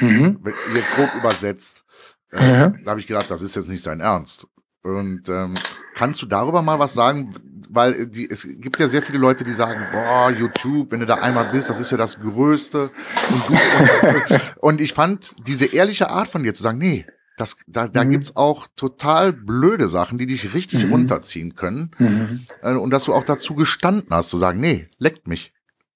Mhm. 0.00 0.40
Jetzt 0.74 0.90
grob 0.96 1.14
übersetzt. 1.14 1.84
Äh, 2.32 2.52
ja. 2.52 2.68
Da 2.68 2.90
habe 2.90 3.00
ich 3.00 3.06
gedacht, 3.06 3.30
das 3.30 3.42
ist 3.42 3.56
jetzt 3.56 3.68
nicht 3.68 3.82
sein 3.82 4.00
Ernst. 4.00 4.46
Und 4.82 5.28
ähm, 5.28 5.54
kannst 5.94 6.20
du 6.20 6.26
darüber 6.26 6.60
mal 6.60 6.78
was 6.78 6.92
sagen? 6.94 7.30
Weil 7.70 8.06
die, 8.06 8.28
es 8.28 8.46
gibt 8.46 8.78
ja 8.78 8.86
sehr 8.86 9.02
viele 9.02 9.18
Leute, 9.18 9.42
die 9.42 9.52
sagen, 9.52 9.86
boah, 9.90 10.30
YouTube, 10.30 10.92
wenn 10.92 11.00
du 11.00 11.06
da 11.06 11.14
einmal 11.14 11.46
bist, 11.46 11.70
das 11.70 11.80
ist 11.80 11.90
ja 11.90 11.96
das 11.96 12.18
Größte. 12.18 12.90
Und, 13.30 13.48
du, 13.48 14.08
und, 14.08 14.56
und 14.60 14.80
ich 14.80 14.92
fand 14.92 15.34
diese 15.46 15.64
ehrliche 15.64 16.10
Art 16.10 16.28
von 16.28 16.42
dir 16.42 16.54
zu 16.54 16.62
sagen, 16.62 16.78
nee, 16.78 17.06
das, 17.36 17.56
da 17.66 17.88
da 17.88 18.04
mhm. 18.04 18.10
gibt's 18.10 18.36
auch 18.36 18.68
total 18.76 19.32
blöde 19.32 19.88
Sachen, 19.88 20.18
die 20.18 20.26
dich 20.26 20.54
richtig 20.54 20.86
mhm. 20.86 20.92
runterziehen 20.92 21.54
können. 21.54 21.90
Mhm. 21.98 22.46
Äh, 22.62 22.74
und 22.74 22.90
dass 22.90 23.04
du 23.04 23.14
auch 23.14 23.24
dazu 23.24 23.54
gestanden 23.54 24.10
hast, 24.10 24.30
zu 24.30 24.36
sagen, 24.36 24.60
nee, 24.60 24.88
leckt 24.98 25.26
mich. 25.26 25.52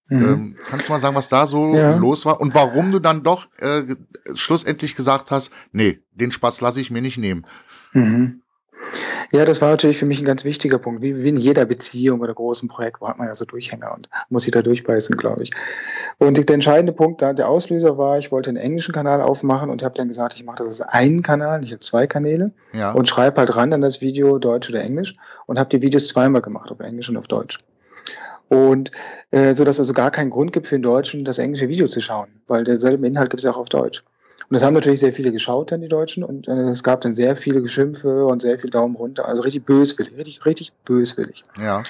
Mhm. 0.08 0.22
Ähm, 0.22 0.56
kannst 0.68 0.88
du 0.88 0.92
mal 0.92 0.98
sagen, 0.98 1.14
was 1.14 1.28
da 1.28 1.46
so 1.46 1.74
ja. 1.74 1.94
los 1.94 2.24
war 2.24 2.40
und 2.40 2.54
warum 2.54 2.90
du 2.90 2.98
dann 2.98 3.22
doch 3.22 3.48
äh, 3.58 3.82
schlussendlich 4.34 4.96
gesagt 4.96 5.30
hast, 5.30 5.52
nee, 5.72 6.00
den 6.12 6.32
Spaß 6.32 6.60
lasse 6.60 6.80
ich 6.80 6.90
mir 6.90 7.02
nicht 7.02 7.18
nehmen. 7.18 7.44
Ja, 9.32 9.44
das 9.44 9.60
war 9.60 9.70
natürlich 9.70 9.98
für 9.98 10.06
mich 10.06 10.20
ein 10.20 10.24
ganz 10.24 10.44
wichtiger 10.44 10.78
Punkt. 10.78 11.02
Wie, 11.02 11.22
wie 11.22 11.28
in 11.28 11.36
jeder 11.36 11.66
Beziehung 11.66 12.20
oder 12.20 12.32
großen 12.32 12.68
Projekt, 12.68 13.00
wo 13.00 13.08
hat 13.08 13.18
man 13.18 13.26
ja 13.26 13.34
so 13.34 13.44
Durchhänger 13.44 13.92
und 13.94 14.08
muss 14.30 14.44
sich 14.44 14.52
da 14.52 14.62
durchbeißen, 14.62 15.16
glaube 15.16 15.42
ich. 15.42 15.50
Und 16.18 16.36
der 16.36 16.54
entscheidende 16.54 16.92
Punkt, 16.92 17.20
da 17.20 17.32
der 17.32 17.48
Auslöser 17.48 17.98
war, 17.98 18.18
ich 18.18 18.32
wollte 18.32 18.50
einen 18.50 18.56
englischen 18.56 18.94
Kanal 18.94 19.20
aufmachen 19.20 19.68
und 19.68 19.82
habe 19.82 19.94
dann 19.96 20.08
gesagt, 20.08 20.34
ich 20.34 20.44
mache 20.44 20.58
das 20.58 20.80
als 20.80 20.82
einen 20.82 21.22
Kanal, 21.22 21.62
ich 21.62 21.72
habe 21.72 21.80
zwei 21.80 22.06
Kanäle 22.06 22.52
ja. 22.72 22.92
und 22.92 23.08
schreibe 23.08 23.38
halt 23.40 23.54
ran 23.54 23.72
an 23.72 23.82
das 23.82 24.00
Video 24.00 24.38
Deutsch 24.38 24.70
oder 24.70 24.82
Englisch 24.82 25.14
und 25.46 25.58
habe 25.58 25.68
die 25.68 25.82
Videos 25.82 26.08
zweimal 26.08 26.40
gemacht, 26.40 26.70
auf 26.70 26.80
Englisch 26.80 27.10
und 27.10 27.16
auf 27.16 27.28
Deutsch. 27.28 27.58
Und 28.48 28.90
äh, 29.30 29.52
so 29.52 29.64
dass 29.64 29.76
es 29.76 29.80
also 29.80 29.92
gar 29.92 30.10
keinen 30.10 30.30
Grund 30.30 30.54
gibt 30.54 30.66
für 30.66 30.76
den 30.76 30.82
Deutschen, 30.82 31.24
das 31.24 31.38
englische 31.38 31.68
Video 31.68 31.86
zu 31.86 32.00
schauen, 32.00 32.28
weil 32.46 32.64
derselbe 32.64 33.06
Inhalt 33.06 33.28
gibt 33.28 33.40
es 33.40 33.44
ja 33.44 33.50
auch 33.50 33.58
auf 33.58 33.68
Deutsch. 33.68 34.02
Und 34.50 34.54
das 34.54 34.62
haben 34.62 34.72
natürlich 34.72 35.00
sehr 35.00 35.12
viele 35.12 35.30
geschaut, 35.30 35.72
dann 35.72 35.82
die 35.82 35.88
Deutschen, 35.88 36.24
und 36.24 36.48
äh, 36.48 36.52
es 36.70 36.82
gab 36.82 37.02
dann 37.02 37.12
sehr 37.12 37.36
viele 37.36 37.60
Geschimpfe 37.60 38.24
und 38.24 38.40
sehr 38.40 38.58
viel 38.58 38.70
Daumen 38.70 38.96
runter. 38.96 39.28
Also 39.28 39.42
richtig 39.42 39.66
böswillig, 39.66 40.16
richtig, 40.16 40.46
richtig 40.46 40.72
böswillig. 40.84 41.42
Ja. 41.60 41.82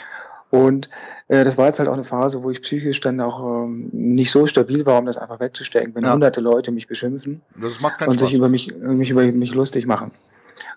Und 0.51 0.89
äh, 1.29 1.45
das 1.45 1.59
war 1.59 1.67
jetzt 1.67 1.79
halt 1.79 1.89
auch 1.89 1.95
eine 1.95 2.05
Phase, 2.05 2.43
wo 2.43 2.51
ich 2.51 2.63
psychisch 2.63 3.01
dann 3.01 3.21
auch 3.21 3.65
ähm, 3.65 3.91
nicht 3.93 4.31
so 4.31 4.47
stabil 4.47 4.87
war, 4.87 4.99
um 4.99 5.07
das 5.07 5.19
einfach 5.19 5.41
wegzustecken, 5.41 5.95
wenn 5.95 6.05
ja. 6.05 6.13
hunderte 6.13 6.41
Leute 6.41 6.73
mich 6.73 6.89
beschimpfen 6.89 7.43
das 7.61 7.81
macht 7.81 8.07
und 8.07 8.19
sich 8.19 8.33
über 8.33 8.49
mich, 8.49 8.75
mich 8.77 9.11
über 9.11 9.23
mich 9.31 9.55
lustig 9.55 9.87
machen. 9.87 10.11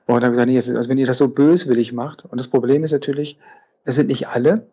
Und 0.08 0.22
dann 0.22 0.24
habe 0.24 0.26
ich 0.28 0.32
gesagt, 0.32 0.50
nee, 0.50 0.78
also 0.78 0.90
wenn 0.90 0.98
ihr 0.98 1.06
das 1.06 1.18
so 1.18 1.30
böswillig 1.30 1.94
macht, 1.94 2.26
und 2.26 2.40
das 2.40 2.50
Problem 2.50 2.84
ist 2.84 2.92
natürlich, 2.92 3.40
es 3.86 3.96
sind 3.96 4.08
nicht 4.08 4.28
alle, 4.28 4.68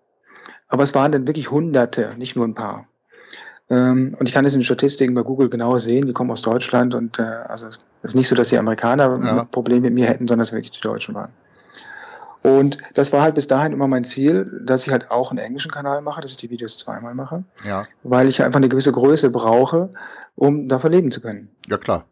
aber 0.66 0.82
es 0.82 0.94
waren 0.94 1.12
dann 1.12 1.26
wirklich 1.26 1.50
Hunderte, 1.50 2.10
nicht 2.18 2.34
nur 2.34 2.46
ein 2.46 2.54
paar. 2.54 2.86
Ähm, 3.70 4.16
und 4.18 4.28
ich 4.28 4.34
kann 4.34 4.44
es 4.44 4.54
in 4.54 4.60
den 4.60 4.64
Statistiken 4.64 5.14
bei 5.14 5.22
Google 5.22 5.50
genau 5.50 5.76
sehen, 5.76 6.06
die 6.06 6.12
kommen 6.12 6.30
aus 6.30 6.42
Deutschland 6.42 6.94
und 6.94 7.18
äh, 7.18 7.22
also 7.22 7.68
es 7.68 7.78
ist 8.02 8.14
nicht 8.14 8.28
so, 8.28 8.34
dass 8.34 8.48
die 8.48 8.58
Amerikaner 8.58 9.18
ja. 9.22 9.44
Probleme 9.44 9.82
mit 9.82 9.94
mir 9.94 10.06
hätten, 10.06 10.26
sondern 10.26 10.40
dass 10.40 10.48
es 10.48 10.54
wirklich 10.54 10.72
die 10.72 10.80
Deutschen 10.80 11.14
waren. 11.14 11.30
Und 12.42 12.78
das 12.94 13.12
war 13.12 13.22
halt 13.22 13.34
bis 13.34 13.48
dahin 13.48 13.72
immer 13.72 13.88
mein 13.88 14.04
Ziel, 14.04 14.44
dass 14.64 14.86
ich 14.86 14.92
halt 14.92 15.10
auch 15.10 15.30
einen 15.30 15.38
englischen 15.38 15.70
Kanal 15.70 16.00
mache, 16.02 16.22
dass 16.22 16.30
ich 16.30 16.36
die 16.36 16.50
Videos 16.50 16.78
zweimal 16.78 17.14
mache. 17.14 17.44
Ja. 17.64 17.84
Weil 18.04 18.28
ich 18.28 18.42
einfach 18.42 18.58
eine 18.58 18.68
gewisse 18.68 18.92
Größe 18.92 19.30
brauche, 19.30 19.90
um 20.36 20.68
davon 20.68 20.92
leben 20.92 21.10
zu 21.10 21.20
können. 21.20 21.50
Ja, 21.68 21.76
klar. 21.76 22.04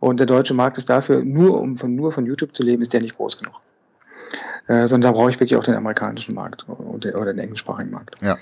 Und 0.00 0.20
der 0.20 0.26
deutsche 0.26 0.54
Markt 0.54 0.78
ist 0.78 0.88
dafür, 0.88 1.24
nur 1.24 1.60
um 1.60 1.76
von, 1.76 1.94
nur 1.94 2.12
von 2.12 2.24
YouTube 2.24 2.54
zu 2.54 2.62
leben, 2.62 2.82
ist 2.82 2.92
der 2.92 3.00
nicht 3.00 3.16
groß 3.16 3.38
genug. 3.38 3.54
Äh, 4.68 4.86
sondern 4.86 5.12
da 5.12 5.18
brauche 5.18 5.30
ich 5.30 5.40
wirklich 5.40 5.58
auch 5.58 5.64
den 5.64 5.76
amerikanischen 5.76 6.34
Markt 6.34 6.66
oder, 6.68 7.14
oder 7.16 7.32
den 7.32 7.38
englischsprachigen 7.38 7.90
Markt. 7.90 8.14
Ja. 8.20 8.36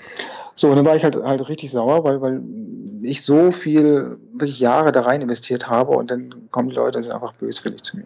So, 0.57 0.69
und 0.69 0.75
dann 0.75 0.85
war 0.85 0.95
ich 0.95 1.03
halt, 1.03 1.15
halt 1.15 1.47
richtig 1.47 1.71
sauer, 1.71 2.03
weil, 2.03 2.19
weil 2.19 2.41
ich 3.01 3.23
so 3.23 3.51
viel, 3.51 4.17
wirklich 4.33 4.59
Jahre 4.59 4.91
da 4.91 5.01
rein 5.01 5.21
investiert 5.21 5.69
habe 5.69 5.91
und 5.91 6.09
dann 6.09 6.49
kommen 6.49 6.69
die 6.69 6.75
Leute, 6.75 7.01
sind 7.01 7.13
einfach 7.13 7.33
böswillig 7.33 7.83
zu 7.83 7.97
mir. 7.97 8.05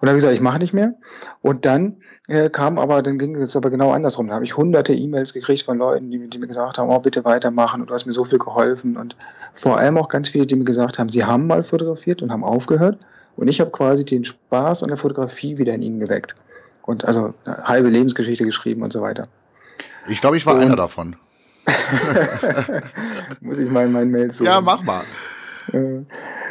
Und 0.00 0.06
dann 0.06 0.08
habe 0.08 0.16
ich 0.16 0.22
gesagt, 0.22 0.34
ich 0.34 0.40
mache 0.40 0.58
nicht 0.58 0.72
mehr. 0.72 0.94
Und 1.42 1.66
dann 1.66 1.98
äh, 2.28 2.48
kam 2.48 2.78
aber, 2.78 3.02
dann 3.02 3.18
ging 3.18 3.36
es 3.36 3.56
aber 3.56 3.70
genau 3.70 3.92
andersrum. 3.92 4.28
Da 4.28 4.34
habe 4.34 4.44
ich 4.44 4.56
hunderte 4.56 4.94
E-Mails 4.94 5.34
gekriegt 5.34 5.62
von 5.62 5.76
Leuten, 5.76 6.10
die, 6.10 6.28
die, 6.28 6.38
mir 6.38 6.46
gesagt 6.46 6.78
haben, 6.78 6.88
oh, 6.88 6.98
bitte 6.98 7.24
weitermachen 7.26 7.82
und 7.82 7.90
du 7.90 7.94
hast 7.94 8.06
mir 8.06 8.12
so 8.12 8.24
viel 8.24 8.38
geholfen. 8.38 8.96
Und 8.96 9.14
vor 9.52 9.76
allem 9.76 9.98
auch 9.98 10.08
ganz 10.08 10.30
viele, 10.30 10.46
die 10.46 10.56
mir 10.56 10.64
gesagt 10.64 10.98
haben, 10.98 11.10
sie 11.10 11.24
haben 11.24 11.46
mal 11.46 11.62
fotografiert 11.62 12.22
und 12.22 12.32
haben 12.32 12.42
aufgehört. 12.42 12.96
Und 13.36 13.48
ich 13.48 13.60
habe 13.60 13.70
quasi 13.70 14.04
den 14.04 14.24
Spaß 14.24 14.82
an 14.82 14.88
der 14.88 14.96
Fotografie 14.96 15.58
wieder 15.58 15.74
in 15.74 15.82
ihnen 15.82 16.00
geweckt. 16.00 16.34
Und 16.82 17.04
also 17.04 17.34
eine 17.44 17.64
halbe 17.64 17.90
Lebensgeschichte 17.90 18.44
geschrieben 18.44 18.82
und 18.82 18.92
so 18.92 19.02
weiter. 19.02 19.28
Ich 20.08 20.20
glaube, 20.22 20.38
ich 20.38 20.46
war 20.46 20.54
und, 20.54 20.62
einer 20.62 20.76
davon. 20.76 21.16
Muss 23.40 23.58
ich 23.58 23.70
mal 23.70 23.86
in 23.86 23.92
meinen 23.92 24.10
Mails 24.10 24.38
suchen. 24.38 24.46
Ja, 24.46 24.60
mach 24.60 24.82
mal. 24.82 25.02
Äh, 25.72 26.02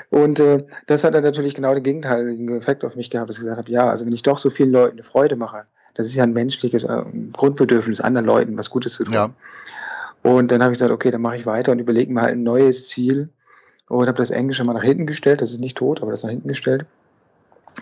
und 0.09 0.39
äh, 0.39 0.65
das 0.87 1.03
hat 1.03 1.13
dann 1.13 1.23
natürlich 1.23 1.55
genau 1.55 1.73
den 1.73 1.83
gegenteiligen 1.83 2.55
Effekt 2.55 2.83
auf 2.83 2.95
mich 2.95 3.09
gehabt, 3.09 3.29
dass 3.29 3.37
ich 3.37 3.43
gesagt 3.43 3.57
habe, 3.57 3.71
ja, 3.71 3.89
also 3.89 4.05
wenn 4.05 4.13
ich 4.13 4.23
doch 4.23 4.37
so 4.37 4.49
vielen 4.49 4.71
Leuten 4.71 4.93
eine 4.93 5.03
Freude 5.03 5.35
mache, 5.35 5.65
das 5.93 6.07
ist 6.07 6.15
ja 6.15 6.23
ein 6.23 6.33
menschliches 6.33 6.83
äh, 6.83 7.03
Grundbedürfnis, 7.33 8.01
anderen 8.01 8.25
Leuten 8.25 8.57
was 8.57 8.69
Gutes 8.69 8.93
zu 8.93 9.03
tun. 9.03 9.13
Ja. 9.13 9.29
Und 10.23 10.51
dann 10.51 10.61
habe 10.61 10.71
ich 10.71 10.79
gesagt, 10.79 10.91
okay, 10.91 11.11
dann 11.11 11.21
mache 11.21 11.37
ich 11.37 11.45
weiter 11.45 11.71
und 11.71 11.79
überlege 11.79 12.11
mir 12.11 12.21
halt 12.21 12.33
ein 12.33 12.43
neues 12.43 12.89
Ziel 12.89 13.29
und 13.87 14.07
habe 14.07 14.17
das 14.17 14.31
Englische 14.31 14.63
mal 14.63 14.73
nach 14.73 14.83
hinten 14.83 15.07
gestellt. 15.07 15.41
Das 15.41 15.51
ist 15.51 15.59
nicht 15.59 15.77
tot, 15.77 16.01
aber 16.01 16.11
das 16.11 16.23
nach 16.23 16.29
hinten 16.29 16.47
gestellt. 16.47 16.85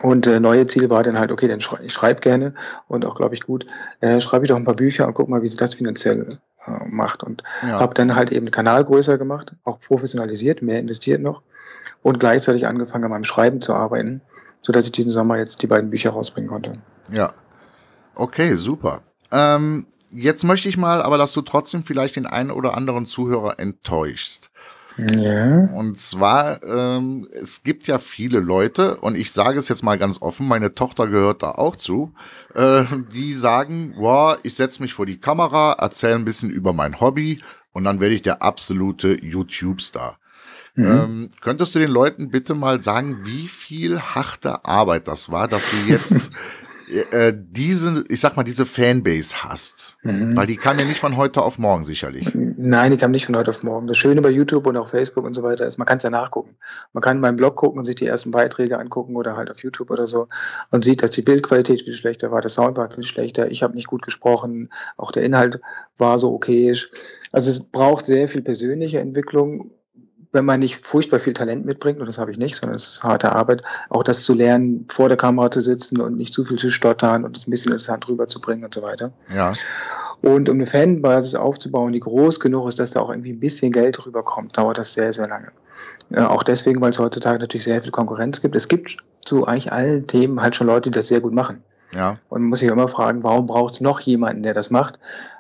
Und 0.02 0.28
äh, 0.28 0.40
neue 0.40 0.68
Ziel 0.68 0.90
war 0.90 1.04
dann 1.04 1.18
halt, 1.18 1.32
okay, 1.32 1.48
dann 1.48 1.62
schrei 1.62 1.80
ich 1.84 1.94
schreibe 1.94 2.22
gerne 2.22 2.54
und 2.88 3.06
auch, 3.06 3.16
glaube 3.16 3.34
ich, 3.34 3.42
gut, 3.42 3.66
äh, 4.02 4.22
schreibe 4.22 4.46
ich 4.46 4.50
doch 4.50 4.58
ein 4.58 4.66
paar 4.66 4.76
Bücher 4.76 5.08
und 5.08 5.14
guck 5.14 5.30
mal, 5.30 5.42
wie 5.42 5.48
sich 5.48 5.58
das 5.58 5.74
finanziell 5.74 6.28
äh, 6.68 6.86
macht. 6.90 7.24
Und 7.24 7.44
ja. 7.64 7.80
habe 7.80 7.94
dann 7.94 8.16
halt 8.16 8.32
eben 8.32 8.46
den 8.46 8.52
Kanal 8.52 8.84
größer 8.84 9.18
gemacht, 9.18 9.54
auch 9.64 9.80
professionalisiert, 9.80 10.62
mehr 10.62 10.80
investiert 10.80 11.22
noch 11.22 11.42
und 12.04 12.20
gleichzeitig 12.20 12.68
angefangen, 12.68 13.06
an 13.06 13.12
meinem 13.12 13.24
Schreiben 13.24 13.62
zu 13.62 13.74
arbeiten, 13.74 14.22
sodass 14.62 14.86
ich 14.86 14.92
diesen 14.92 15.12
Sommer 15.12 15.38
jetzt 15.38 15.62
die 15.62 15.68
beiden 15.68 15.90
Bücher 15.90 16.12
rausbringen 16.12 16.50
konnte. 16.50 16.74
Ja. 17.12 17.30
Okay, 18.16 18.56
super. 18.56 19.02
Ähm, 19.32 19.88
jetzt 20.12 20.44
möchte 20.44 20.70
ich 20.70 20.78
mal 20.78 21.02
aber, 21.02 21.18
dass 21.18 21.34
du 21.34 21.42
trotzdem 21.42 21.84
vielleicht 21.84 22.16
den 22.16 22.26
einen 22.26 22.52
oder 22.52 22.76
anderen 22.76 23.06
Zuhörer 23.06 23.60
enttäuschst. 23.60 24.50
Ja. 24.98 25.66
Und 25.76 26.00
zwar, 26.00 26.64
ähm, 26.64 27.28
es 27.32 27.64
gibt 27.64 27.88
ja 27.88 28.00
viele 28.00 28.40
Leute, 28.40 28.98
und 28.98 29.16
ich 29.16 29.32
sage 29.32 29.60
es 29.60 29.70
jetzt 29.70 29.84
mal 29.84 29.98
ganz 29.98 30.22
offen, 30.22 30.48
meine 30.48 30.74
Tochter 30.74 31.08
gehört 31.08 31.44
da 31.44 31.52
auch 31.52 31.76
zu, 31.76 32.14
äh, 32.56 32.84
die 33.14 33.34
sagen, 33.34 33.94
wow, 33.98 34.38
ich 34.44 34.56
setze 34.56 34.82
mich 34.82 34.94
vor 34.94 35.06
die 35.06 35.20
Kamera, 35.20 35.74
erzähle 35.74 36.16
ein 36.16 36.26
bisschen 36.26 36.50
über 36.50 36.74
mein 36.74 37.00
Hobby 37.00 37.40
und 37.74 37.84
dann 37.84 38.00
werde 38.00 38.16
ich 38.16 38.24
der 38.24 38.42
absolute 38.42 39.24
YouTube-Star. 39.24 40.18
Mhm. 40.76 40.86
Ähm, 40.86 41.30
könntest 41.42 41.76
du 41.76 41.80
den 41.80 41.92
Leuten 41.92 42.30
bitte 42.30 42.54
mal 42.56 42.82
sagen, 42.82 43.20
wie 43.24 43.48
viel 43.48 44.00
harte 44.00 44.66
Arbeit 44.66 45.08
das 45.08 45.32
war, 45.32 45.48
dass 45.48 45.72
du 45.72 45.92
jetzt 45.92 46.32
äh, 47.12 47.34
diese, 47.36 48.04
ich 48.10 48.20
sag 48.20 48.36
mal, 48.36 48.44
diese 48.44 48.66
Fanbase 48.66 49.44
hast? 49.44 49.96
Mhm. 50.04 50.36
Weil 50.36 50.48
die 50.48 50.58
kam 50.58 50.78
ja 50.78 50.86
nicht 50.86 51.00
von 51.00 51.18
heute 51.18 51.42
auf 51.42 51.60
morgen 51.60 51.84
sicherlich. 51.84 52.34
Nein, 52.70 52.92
die 52.92 52.98
kam 52.98 53.12
nicht 53.12 53.26
von 53.26 53.38
heute 53.38 53.52
auf 53.52 53.64
morgen. 53.64 53.88
Das 53.88 53.98
Schöne 53.98 54.20
bei 54.20 54.30
YouTube 54.30 54.68
und 54.68 54.76
auch 54.76 54.90
Facebook 54.90 55.24
und 55.24 55.34
so 55.34 55.42
weiter 55.42 55.66
ist, 55.66 55.78
man 55.78 55.86
kann 55.86 56.00
es 56.00 56.04
ja 56.04 56.10
nachgucken. 56.10 56.58
Man 56.92 57.02
kann 57.02 57.16
in 57.16 57.22
meinem 57.22 57.38
Blog 57.38 57.56
gucken 57.56 57.80
und 57.80 57.86
sich 57.86 57.96
die 57.96 58.06
ersten 58.06 58.32
Beiträge 58.32 58.78
angucken 58.78 59.16
oder 59.16 59.38
halt 59.38 59.50
auf 59.50 59.64
YouTube 59.64 59.90
oder 59.90 60.06
so 60.06 60.28
und 60.70 60.84
sieht, 60.84 61.02
dass 61.02 61.12
die 61.12 61.22
Bildqualität 61.22 61.84
viel 61.84 61.94
schlechter 61.94 62.30
war, 62.30 62.42
der 62.42 62.50
Sound 62.50 62.76
war 62.76 62.92
viel 62.92 63.06
schlechter, 63.06 63.50
ich 63.50 63.64
habe 63.64 63.74
nicht 63.74 63.88
gut 63.88 64.02
gesprochen, 64.02 64.70
auch 64.98 65.14
der 65.14 65.24
Inhalt 65.24 65.62
war 65.98 66.20
so 66.20 66.34
okayisch. 66.34 66.92
Also 67.32 67.50
es 67.52 67.64
braucht 67.64 68.06
sehr 68.06 68.28
viel 68.28 68.42
persönliche 68.42 69.00
Entwicklung 69.00 69.72
wenn 70.38 70.46
man 70.46 70.60
nicht 70.60 70.86
furchtbar 70.86 71.20
viel 71.20 71.34
Talent 71.34 71.66
mitbringt, 71.66 72.00
und 72.00 72.06
das 72.06 72.20
habe 72.20 72.32
ich 72.32 72.38
nicht, 72.38 72.56
sondern 72.56 72.76
es 72.76 72.88
ist 72.88 73.04
harte 73.04 73.32
Arbeit, 73.32 73.64
auch 73.90 74.04
das 74.04 74.24
zu 74.24 74.36
lernen, 74.36 74.86
vor 74.88 75.10
der 75.10 75.18
Kamera 75.18 75.50
zu 75.50 75.62
sitzen 75.62 76.00
und 76.00 76.16
nicht 76.16 76.32
zu 76.32 76.44
viel 76.44 76.60
zu 76.60 76.70
stottern 76.70 77.26
und 77.26 77.36
es 77.36 77.48
ein 77.48 77.52
bisschen 77.52 77.72
interessant 77.72 78.08
rüberzubringen 78.08 78.64
und 78.64 78.74
so 78.74 78.84
weiter. 78.84 79.12
Ja. 79.36 79.52
Und 80.22 80.48
um 80.48 80.58
eine 80.58 80.68
Fanbasis 80.68 81.34
aufzubauen, 81.34 81.92
die 81.92 82.00
groß 82.00 82.40
genug 82.40 82.68
ist, 82.68 82.80
dass 82.80 82.92
da 82.92 83.02
auch 83.02 83.10
irgendwie 83.10 83.34
ein 83.34 83.40
bisschen 83.40 83.72
Geld 83.72 84.06
rüberkommt, 84.06 84.56
dauert 84.56 84.78
das 84.78 84.94
sehr, 84.94 85.12
sehr 85.12 85.28
lange. 85.28 85.48
Ja, 86.12 86.30
auch 86.30 86.44
deswegen, 86.44 86.80
weil 86.82 86.92
es 86.92 87.00
heutzutage 87.00 87.40
natürlich 87.40 87.64
sehr 87.64 87.82
viel 87.82 87.92
Konkurrenz 87.92 88.42
gibt. 88.42 88.56
Es 88.56 88.68
gibt 88.68 88.98
zu 89.26 89.46
eigentlich 89.46 89.72
allen 89.72 90.06
Themen 90.06 90.42
halt 90.42 90.56
schon 90.56 90.68
Leute, 90.68 90.92
die 90.92 90.96
das 90.96 91.08
sehr 91.08 91.22
gut 91.22 91.34
machen. 91.34 91.64
Ja. 91.94 92.20
Und 92.30 92.42
man 92.42 92.50
muss 92.50 92.60
sich 92.60 92.70
immer 92.70 92.88
fragen, 92.88 93.24
warum 93.24 93.48
braucht 93.48 93.74
es 93.74 93.82
noch 93.82 94.00
jemanden, 94.02 94.44
der 94.44 94.54
das 94.54 94.70
macht? 94.70 95.00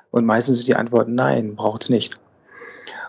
Und 0.09 0.25
meistens 0.25 0.57
ist 0.57 0.67
die 0.67 0.75
Antwort 0.75 1.07
nein, 1.07 1.55
braucht 1.55 1.83
es 1.83 1.89
nicht. 1.89 2.15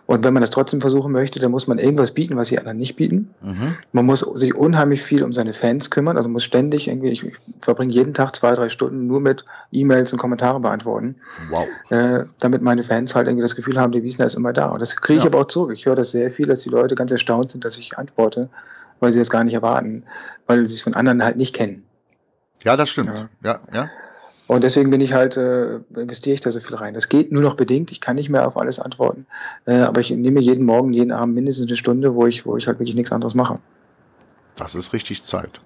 Und 0.09 0.25
wenn 0.25 0.33
man 0.33 0.40
das 0.40 0.49
trotzdem 0.49 0.81
versuchen 0.81 1.12
möchte, 1.12 1.38
dann 1.38 1.51
muss 1.51 1.66
man 1.66 1.77
irgendwas 1.77 2.12
bieten, 2.12 2.35
was 2.35 2.49
die 2.49 2.59
anderen 2.59 2.79
nicht 2.79 2.97
bieten. 2.97 3.35
Mhm. 3.42 3.77
Man 3.92 4.07
muss 4.07 4.21
sich 4.21 4.57
unheimlich 4.57 5.03
viel 5.03 5.23
um 5.23 5.35
seine 5.35 5.53
Fans 5.53 5.90
kümmern, 5.90 6.16
also 6.16 6.31
muss 6.31 6.44
ständig 6.44 6.88
irgendwie, 6.88 7.11
ich, 7.11 7.27
verbringe 7.61 7.92
jeden 7.92 8.14
Tag 8.14 8.35
zwei, 8.35 8.55
drei 8.55 8.71
Stunden 8.71 9.07
nur 9.07 9.21
mit 9.21 9.44
E-Mails 9.71 10.11
und 10.14 10.18
Kommentare 10.18 10.61
beantworten. 10.61 11.16
Wow. 11.51 11.66
Äh, 11.90 12.25
damit 12.38 12.62
meine 12.62 12.85
Fans 12.85 13.14
halt 13.14 13.27
irgendwie 13.27 13.42
das 13.42 13.55
Gefühl 13.55 13.79
haben, 13.79 13.92
der 13.92 14.03
Wiesner 14.03 14.25
ist 14.25 14.35
immer 14.35 14.55
da. 14.55 14.71
Und 14.71 14.81
das 14.81 14.97
kriege 14.97 15.18
ich 15.18 15.25
ja. 15.25 15.31
aber 15.31 15.40
auch 15.40 15.47
zurück. 15.47 15.73
Ich 15.75 15.85
höre 15.85 15.97
das 15.97 16.11
sehr 16.11 16.31
viel, 16.31 16.47
dass 16.47 16.62
die 16.62 16.71
Leute 16.71 16.94
ganz 16.94 17.11
erstaunt 17.11 17.51
sind, 17.51 17.66
dass 17.66 17.77
ich 17.77 17.99
antworte, 17.99 18.49
weil 19.01 19.12
sie 19.12 19.18
das 19.18 19.29
gar 19.29 19.44
nicht 19.44 19.53
erwarten, 19.53 20.05
weil 20.47 20.64
sie 20.64 20.73
es 20.73 20.81
von 20.81 20.94
anderen 20.94 21.23
halt 21.23 21.37
nicht 21.37 21.55
kennen. 21.55 21.85
Ja, 22.64 22.79
das 22.79 22.88
stimmt. 22.88 23.29
Ja, 23.44 23.51
ja. 23.51 23.61
ja. 23.75 23.90
Und 24.48 24.64
deswegen 24.64 24.88
bin 24.88 25.02
ich 25.02 25.12
halt, 25.12 25.37
äh, 25.37 25.76
investiere 25.94 26.34
ich 26.34 26.40
da 26.40 26.50
so 26.50 26.58
viel 26.58 26.74
rein. 26.74 26.94
Das 26.94 27.11
geht 27.11 27.30
nur 27.30 27.42
noch 27.42 27.54
bedingt. 27.54 27.92
Ich 27.92 28.00
kann 28.00 28.16
nicht 28.16 28.30
mehr 28.30 28.46
auf 28.46 28.56
alles 28.56 28.80
antworten. 28.80 29.26
Äh, 29.66 29.80
aber 29.80 30.00
ich 30.00 30.11
nehme 30.11 30.40
jeden 30.40 30.64
Morgen, 30.64 30.94
jeden 30.94 31.12
Abend 31.12 31.34
mindestens 31.34 31.66
eine 31.66 31.76
Stunde, 31.76 32.14
wo 32.14 32.26
ich, 32.26 32.46
wo 32.46 32.56
ich 32.56 32.66
halt 32.66 32.80
wirklich 32.80 32.96
nichts 32.96 33.12
anderes 33.12 33.34
mache. 33.34 33.56
Das 34.56 34.74
ist 34.74 34.94
richtig 34.94 35.22
Zeit. 35.22 35.61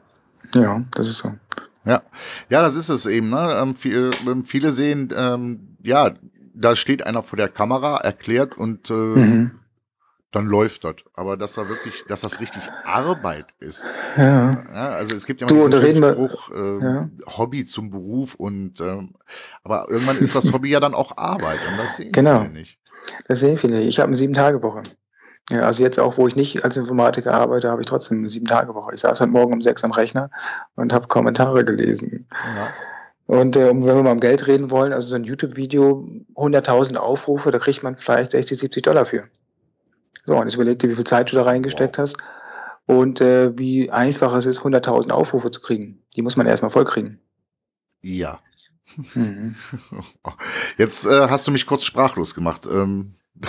Ja, 0.55 0.83
das 0.97 1.09
ist 1.09 1.19
so. 1.19 1.33
Ja, 1.85 2.03
ja, 2.51 2.61
das 2.61 2.75
ist 2.75 2.89
es 2.89 3.07
eben. 3.07 3.31
Ne? 3.31 3.57
Ähm, 3.63 3.77
viel, 3.77 4.11
ähm, 4.29 4.45
viele 4.45 4.73
sehen, 4.73 5.15
ähm, 5.17 5.77
ja, 5.83 6.11
da 6.53 6.75
steht 6.77 7.07
einer 7.07 7.23
vor 7.23 7.37
der 7.37 7.49
Kamera, 7.49 7.99
erklärt 7.99 8.59
und 8.59 8.91
äh, 8.91 8.93
mhm 8.93 9.51
dann 10.33 10.47
läuft 10.47 10.85
das. 10.85 10.97
Aber 11.15 11.37
dass 11.37 11.55
da 11.55 11.69
wirklich, 11.69 12.05
dass 12.09 12.23
das 12.23 12.41
richtig 12.41 12.63
Arbeit 12.85 13.47
ist. 13.61 13.89
Ja. 14.17 14.51
ja 14.51 14.89
also 14.89 15.17
es 15.17 15.27
gibt 15.27 15.41
ja 15.41 15.47
mal 15.47 15.71
diesen 15.71 16.03
Spruch, 16.03 16.51
äh, 16.51 16.79
ja. 16.85 17.09
Hobby 17.39 17.65
zum 17.65 17.91
Beruf 17.91 18.35
und 18.35 18.81
ähm, 18.81 19.15
aber 19.63 19.87
irgendwann 19.89 20.19
ist 20.19 20.35
das 20.35 20.53
Hobby 20.53 20.71
ja 20.71 20.81
dann 20.81 20.95
auch 20.95 21.17
Arbeit 21.17 21.59
und 21.71 21.79
das 21.79 21.97
sehen 21.97 22.13
genau. 22.13 22.41
viele 22.41 22.53
nicht. 22.53 22.79
Das 23.29 23.41
sehen 23.41 23.57
viele 23.57 23.79
nicht. 23.79 23.89
Ich 23.89 23.99
habe 24.01 24.09
eine 24.09 24.17
sieben-Tage-Woche. 24.17 24.83
Ja, 25.51 25.63
also 25.63 25.83
jetzt 25.83 25.99
auch, 26.01 26.17
wo 26.17 26.27
ich 26.27 26.37
nicht 26.37 26.65
als 26.65 26.77
Informatiker 26.77 27.35
arbeite, 27.35 27.69
habe 27.69 27.83
ich 27.83 27.87
trotzdem 27.87 28.19
eine 28.19 28.29
sieben-Tage-Woche. 28.29 28.95
Ich 28.95 29.01
saß 29.01 29.21
heute 29.21 29.31
Morgen 29.31 29.53
um 29.53 29.61
sechs 29.61 29.85
am 29.85 29.93
Rechner 29.93 30.31
und 30.77 30.93
habe 30.93 31.09
Kommentare 31.09 31.65
gelesen. 31.65 32.27
Ja. 32.57 32.69
Und 33.27 33.57
äh, 33.57 33.69
wenn 33.69 33.83
wir 33.83 34.03
mal 34.03 34.13
um 34.13 34.21
Geld 34.21 34.47
reden 34.47 34.71
wollen, 34.71 34.93
also 34.93 35.09
so 35.09 35.17
ein 35.17 35.25
YouTube-Video, 35.25 36.09
100.000 36.37 36.97
Aufrufe, 36.97 37.51
da 37.51 37.59
kriegt 37.59 37.83
man 37.83 37.97
vielleicht 37.97 38.31
60, 38.31 38.59
70 38.59 38.83
Dollar 38.83 39.05
für. 39.05 39.25
So, 40.25 40.37
und 40.37 40.45
jetzt 40.47 40.55
überleg 40.55 40.79
dir, 40.79 40.89
wie 40.89 40.95
viel 40.95 41.05
Zeit 41.05 41.33
du 41.33 41.37
da 41.37 41.43
reingesteckt 41.43 41.99
wow. 41.99 42.03
hast 42.03 42.17
und 42.87 43.21
äh, 43.21 43.57
wie 43.59 43.91
einfach 43.91 44.35
es 44.35 44.47
ist, 44.47 44.61
100.000 44.61 45.11
Aufrufe 45.11 45.51
zu 45.51 45.61
kriegen. 45.61 46.03
Die 46.17 46.23
muss 46.23 46.37
man 46.37 46.47
erstmal 46.47 46.71
voll 46.71 46.85
kriegen. 46.85 47.19
Ja. 48.01 48.41
Mhm. 49.15 49.55
Jetzt 50.79 51.07
äh, 51.07 51.29
hast 51.29 51.47
du 51.47 51.51
mich 51.51 51.67
kurz 51.67 51.85
sprachlos 51.85 52.35
gemacht. 52.35 52.67
Ähm, 52.71 53.15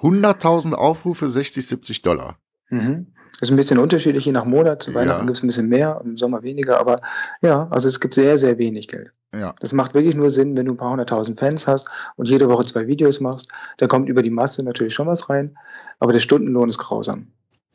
100.000 0.00 0.74
Aufrufe, 0.74 1.28
60, 1.28 1.66
70 1.66 2.02
Dollar. 2.02 2.38
Mhm. 2.68 3.12
Ist 3.40 3.50
ein 3.50 3.56
bisschen 3.56 3.78
unterschiedlich, 3.78 4.24
je 4.24 4.32
nach 4.32 4.44
Monat. 4.44 4.82
Zu 4.82 4.94
Weihnachten 4.94 5.20
ja. 5.20 5.26
gibt 5.26 5.36
es 5.36 5.42
ein 5.42 5.46
bisschen 5.46 5.68
mehr, 5.68 6.00
im 6.04 6.16
Sommer 6.16 6.42
weniger, 6.42 6.80
aber 6.80 6.96
ja, 7.42 7.68
also 7.70 7.88
es 7.88 8.00
gibt 8.00 8.14
sehr, 8.14 8.38
sehr 8.38 8.58
wenig 8.58 8.88
Geld. 8.88 9.12
Ja. 9.34 9.54
Das 9.60 9.72
macht 9.72 9.94
wirklich 9.94 10.14
nur 10.14 10.30
Sinn, 10.30 10.56
wenn 10.56 10.66
du 10.66 10.72
ein 10.72 10.76
paar 10.76 10.90
hunderttausend 10.90 11.38
Fans 11.38 11.66
hast 11.66 11.88
und 12.16 12.28
jede 12.28 12.48
Woche 12.48 12.64
zwei 12.64 12.86
Videos 12.86 13.20
machst. 13.20 13.48
Da 13.76 13.86
kommt 13.86 14.08
über 14.08 14.22
die 14.22 14.30
Masse 14.30 14.62
natürlich 14.62 14.94
schon 14.94 15.06
was 15.06 15.28
rein, 15.28 15.56
aber 15.98 16.12
der 16.12 16.20
Stundenlohn 16.20 16.68
ist 16.68 16.78
grausam. 16.78 17.28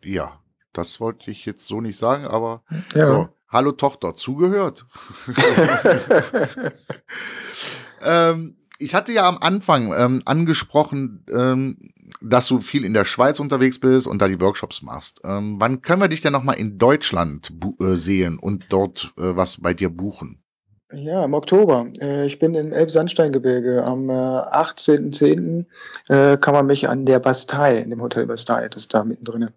Ja, 0.03 0.39
das 0.73 0.99
wollte 0.99 1.29
ich 1.29 1.45
jetzt 1.45 1.67
so 1.67 1.81
nicht 1.81 1.97
sagen, 1.97 2.25
aber 2.25 2.63
ja. 2.95 3.05
so. 3.05 3.29
Hallo 3.49 3.73
Tochter, 3.73 4.15
zugehört? 4.15 4.85
ähm, 8.01 8.55
ich 8.81 8.95
hatte 8.95 9.11
ja 9.11 9.27
am 9.27 9.37
Anfang 9.39 9.93
ähm, 9.97 10.21
angesprochen, 10.25 11.25
ähm, 11.31 11.91
dass 12.21 12.47
du 12.47 12.59
viel 12.59 12.83
in 12.83 12.93
der 12.93 13.05
Schweiz 13.05 13.39
unterwegs 13.39 13.79
bist 13.79 14.07
und 14.07 14.21
da 14.21 14.27
die 14.27 14.41
Workshops 14.41 14.81
machst. 14.81 15.21
Ähm, 15.23 15.55
wann 15.59 15.81
können 15.81 16.01
wir 16.01 16.07
dich 16.07 16.21
denn 16.21 16.33
nochmal 16.33 16.57
in 16.57 16.77
Deutschland 16.77 17.51
äh, 17.79 17.95
sehen 17.95 18.37
und 18.39 18.71
dort 18.73 19.13
äh, 19.17 19.35
was 19.35 19.61
bei 19.61 19.73
dir 19.73 19.89
buchen? 19.89 20.41
Ja, 20.93 21.23
im 21.23 21.33
Oktober. 21.33 21.87
Äh, 22.01 22.25
ich 22.25 22.37
bin 22.37 22.53
im 22.53 22.73
Elbsandsteingebirge. 22.73 23.83
Am 23.83 24.09
äh, 24.09 24.13
18.10. 24.13 25.65
Äh, 26.09 26.37
kann 26.37 26.53
man 26.53 26.65
mich 26.65 26.89
an 26.89 27.05
der 27.05 27.19
Bastei, 27.19 27.77
in 27.77 27.89
dem 27.91 28.01
Hotel 28.01 28.25
Bastei, 28.25 28.67
das 28.67 28.83
ist 28.83 28.93
da 28.93 29.03
mittendrin, 29.03 29.49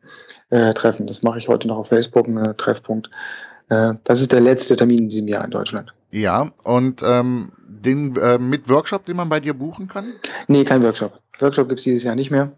äh, 0.51 0.73
treffen. 0.75 1.07
Das 1.07 1.23
mache 1.23 1.39
ich 1.39 1.49
heute 1.49 1.67
noch 1.67 1.79
auf 1.79 1.89
Facebook, 1.89 2.29
ein 2.29 2.57
Treffpunkt. 2.57 3.11
Äh, 3.69 3.95
das 4.05 4.21
ist 4.21 4.33
der 4.33 4.41
letzte 4.41 4.77
Termin 4.77 4.99
in 4.99 5.09
diesem 5.09 5.29
Jahr 5.29 5.45
in 5.45 5.51
Deutschland. 5.51 5.95
Ja, 6.11 6.53
und 6.63 7.03
ähm, 7.05 7.53
den 7.67 8.17
äh, 8.17 8.39
mit 8.39 8.69
Workshop, 8.69 9.05
den 9.05 9.17
man 9.17 9.29
bei 9.29 9.41
dir 9.41 9.55
buchen 9.55 9.89
kann? 9.89 10.13
Nee, 10.49 10.65
kein 10.65 10.83
Workshop. 10.83 11.21
Workshop 11.41 11.69
gibt 11.69 11.81
es 11.81 11.85
dieses 11.85 12.05
Jahr 12.05 12.15
nicht 12.15 12.31
mehr. 12.31 12.53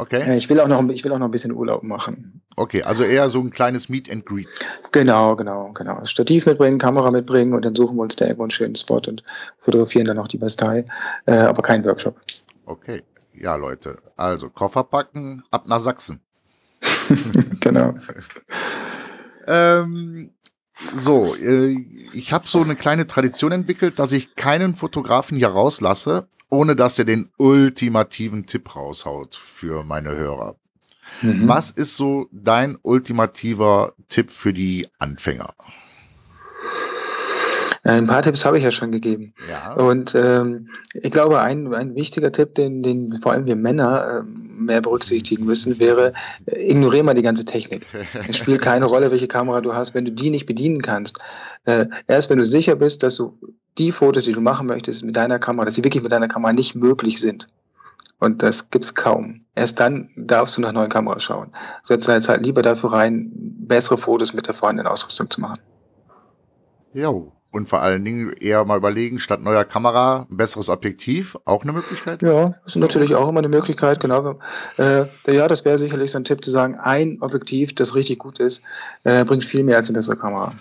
Okay. 0.00 0.36
Ich 0.36 0.48
will 0.48 0.60
auch 0.60 0.68
noch, 0.68 0.88
ich 0.90 1.02
will 1.02 1.12
auch 1.12 1.18
noch 1.18 1.26
ein 1.26 1.32
bisschen 1.32 1.52
Urlaub 1.52 1.82
machen. 1.82 2.40
Okay, 2.54 2.82
also 2.84 3.02
eher 3.02 3.30
so 3.30 3.40
ein 3.40 3.50
kleines 3.50 3.88
Meet 3.88 4.10
and 4.10 4.24
Greet. 4.24 4.48
Genau, 4.92 5.34
genau, 5.34 5.72
genau. 5.72 6.04
Stativ 6.04 6.46
mitbringen, 6.46 6.78
Kamera 6.78 7.10
mitbringen 7.10 7.52
und 7.52 7.64
dann 7.64 7.74
suchen 7.74 7.96
wir 7.96 8.02
uns 8.02 8.14
da 8.14 8.26
irgendwo 8.26 8.44
einen 8.44 8.50
schönen 8.50 8.76
Spot 8.76 9.02
und 9.08 9.24
fotografieren 9.58 10.06
dann 10.06 10.16
noch 10.16 10.28
die 10.28 10.38
Bastei. 10.38 10.84
Äh, 11.26 11.32
aber 11.32 11.62
kein 11.62 11.84
Workshop. 11.84 12.16
Okay. 12.64 13.02
Ja, 13.34 13.56
Leute. 13.56 13.98
Also 14.16 14.50
Koffer 14.50 14.84
packen, 14.84 15.42
ab 15.50 15.66
nach 15.66 15.80
Sachsen. 15.80 16.20
genau. 17.60 17.94
ähm, 19.48 20.30
so, 20.94 21.34
äh, 21.34 21.76
ich 22.12 22.32
habe 22.32 22.46
so 22.46 22.62
eine 22.62 22.76
kleine 22.76 23.06
Tradition 23.06 23.52
entwickelt, 23.52 23.98
dass 23.98 24.12
ich 24.12 24.36
keinen 24.36 24.74
Fotografen 24.74 25.36
hier 25.36 25.48
rauslasse, 25.48 26.28
ohne 26.50 26.76
dass 26.76 26.98
er 26.98 27.04
den 27.04 27.28
ultimativen 27.36 28.46
Tipp 28.46 28.76
raushaut 28.76 29.34
für 29.34 29.82
meine 29.84 30.10
Hörer. 30.10 30.56
Mhm. 31.22 31.48
Was 31.48 31.70
ist 31.70 31.96
so 31.96 32.28
dein 32.32 32.76
ultimativer 32.82 33.94
Tipp 34.08 34.30
für 34.30 34.52
die 34.52 34.86
Anfänger? 34.98 35.54
Ein 37.88 38.06
paar 38.06 38.20
Tipps 38.20 38.44
habe 38.44 38.58
ich 38.58 38.64
ja 38.64 38.70
schon 38.70 38.92
gegeben. 38.92 39.32
Ja. 39.48 39.72
Und 39.72 40.14
ähm, 40.14 40.68
ich 40.92 41.10
glaube, 41.10 41.40
ein, 41.40 41.72
ein 41.72 41.94
wichtiger 41.94 42.30
Tipp, 42.30 42.54
den, 42.54 42.82
den 42.82 43.10
vor 43.22 43.32
allem 43.32 43.46
wir 43.46 43.56
Männer 43.56 44.24
äh, 44.26 44.40
mehr 44.60 44.82
berücksichtigen 44.82 45.46
müssen, 45.46 45.78
wäre, 45.78 46.12
äh, 46.44 46.70
ignoriere 46.70 47.02
mal 47.02 47.14
die 47.14 47.22
ganze 47.22 47.46
Technik. 47.46 47.86
Es 48.28 48.36
spielt 48.36 48.60
keine 48.60 48.84
Rolle, 48.84 49.10
welche 49.10 49.26
Kamera 49.26 49.62
du 49.62 49.72
hast, 49.72 49.94
wenn 49.94 50.04
du 50.04 50.12
die 50.12 50.28
nicht 50.28 50.44
bedienen 50.44 50.82
kannst. 50.82 51.18
Äh, 51.64 51.86
erst 52.06 52.28
wenn 52.28 52.36
du 52.36 52.44
sicher 52.44 52.76
bist, 52.76 53.02
dass 53.02 53.16
du 53.16 53.38
die 53.78 53.90
Fotos, 53.90 54.24
die 54.24 54.32
du 54.32 54.42
machen 54.42 54.66
möchtest 54.66 55.02
mit 55.02 55.16
deiner 55.16 55.38
Kamera, 55.38 55.64
dass 55.64 55.76
sie 55.76 55.84
wirklich 55.84 56.02
mit 56.02 56.12
deiner 56.12 56.28
Kamera 56.28 56.52
nicht 56.52 56.74
möglich 56.74 57.18
sind. 57.18 57.46
Und 58.20 58.42
das 58.42 58.68
gibt's 58.68 58.94
kaum. 58.94 59.40
Erst 59.54 59.80
dann 59.80 60.10
darfst 60.14 60.58
du 60.58 60.60
nach 60.60 60.72
neuen 60.72 60.90
Kameras 60.90 61.22
schauen. 61.22 61.52
Setz 61.84 62.04
deine 62.04 62.20
Zeit 62.20 62.44
lieber 62.44 62.60
dafür 62.60 62.92
rein, 62.92 63.30
bessere 63.32 63.96
Fotos 63.96 64.34
mit 64.34 64.46
der 64.46 64.52
vorhandenen 64.52 64.92
Ausrüstung 64.92 65.30
zu 65.30 65.40
machen. 65.40 65.60
Jo, 66.92 67.32
und 67.50 67.68
vor 67.68 67.80
allen 67.80 68.04
Dingen 68.04 68.32
eher 68.32 68.64
mal 68.64 68.76
überlegen, 68.76 69.18
statt 69.18 69.42
neuer 69.42 69.64
Kamera 69.64 70.26
ein 70.30 70.36
besseres 70.36 70.68
Objektiv, 70.68 71.36
auch 71.44 71.62
eine 71.62 71.72
Möglichkeit? 71.72 72.22
Ja, 72.22 72.54
das 72.64 72.74
ist 72.74 72.76
natürlich 72.76 73.14
auch 73.14 73.28
immer 73.28 73.38
eine 73.38 73.48
Möglichkeit, 73.48 74.00
genau. 74.00 74.38
Äh, 74.76 75.06
ja, 75.26 75.48
das 75.48 75.64
wäre 75.64 75.78
sicherlich 75.78 76.10
so 76.10 76.18
ein 76.18 76.24
Tipp 76.24 76.44
zu 76.44 76.50
sagen, 76.50 76.76
ein 76.76 77.18
Objektiv, 77.20 77.74
das 77.74 77.94
richtig 77.94 78.18
gut 78.18 78.38
ist, 78.38 78.62
äh, 79.04 79.24
bringt 79.24 79.44
viel 79.44 79.64
mehr 79.64 79.76
als 79.76 79.88
eine 79.88 79.98
bessere 79.98 80.16
Kamera. 80.16 80.54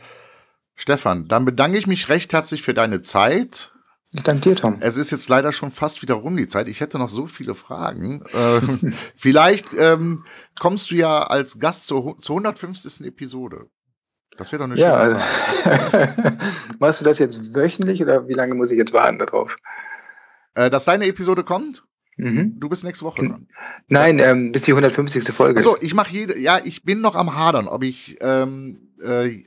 Stefan, 0.76 1.28
dann 1.28 1.43
bedanke 1.43 1.78
ich 1.78 1.88
mich 1.88 2.08
recht 2.10 2.34
herzlich 2.34 2.62
für 2.62 2.73
deine 2.73 3.02
Zeit. 3.02 3.73
Ich 4.13 4.23
danke 4.23 4.50
dir, 4.50 4.56
Tom. 4.56 4.78
Es 4.80 4.95
ist 4.95 5.12
jetzt 5.12 5.28
leider 5.28 5.52
schon 5.52 5.71
fast 5.71 6.02
wieder 6.02 6.13
rum 6.13 6.38
die 6.38 6.47
Zeit. 6.47 6.69
Ich 6.69 6.80
hätte 6.80 6.97
noch 6.97 7.10
so 7.10 7.26
viele 7.26 7.56
Fragen. 7.56 8.23
äh, 8.34 8.91
vielleicht 9.15 9.65
ähm, 9.78 10.23
kommst 10.60 10.91
du 10.91 10.95
ja 10.95 11.23
als 11.23 11.60
Gast 11.60 11.88
zur, 11.88 12.17
zur 12.19 12.38
150. 12.38 13.06
Episode. 13.06 13.67
Das 14.38 14.52
wäre 14.52 14.60
doch 14.60 14.71
eine 14.71 14.80
ja, 14.80 15.08
schöne 15.08 15.21
also, 15.21 16.38
Machst 16.80 17.02
du 17.02 17.06
das 17.06 17.19
jetzt 17.19 17.56
wöchentlich 17.56 18.02
oder 18.02 18.28
wie 18.28 18.34
lange 18.34 18.56
muss 18.56 18.71
ich 18.71 18.78
jetzt 18.78 18.93
warten 18.93 19.19
darauf? 19.19 19.58
Äh, 20.56 20.69
dass 20.69 20.86
deine 20.86 21.06
Episode 21.08 21.43
kommt? 21.43 21.84
Mhm. 22.17 22.60
Du 22.60 22.69
bist 22.69 22.84
nächste 22.84 23.06
Woche 23.06 23.28
dran. 23.28 23.47
Nein, 23.88 24.19
ähm, 24.19 24.52
bis 24.52 24.63
die 24.63 24.71
150. 24.71 25.23
Folge. 25.30 25.58
Also 25.58 25.78
ich 25.82 25.93
mache 25.93 26.12
jede, 26.12 26.38
ja, 26.38 26.60
ich 26.63 26.84
bin 26.84 27.02
noch 27.02 27.15
am 27.15 27.36
Hadern, 27.36 27.67
ob 27.67 27.84
ich 27.84 28.17
ähm, 28.21 28.91
äh, 29.02 29.43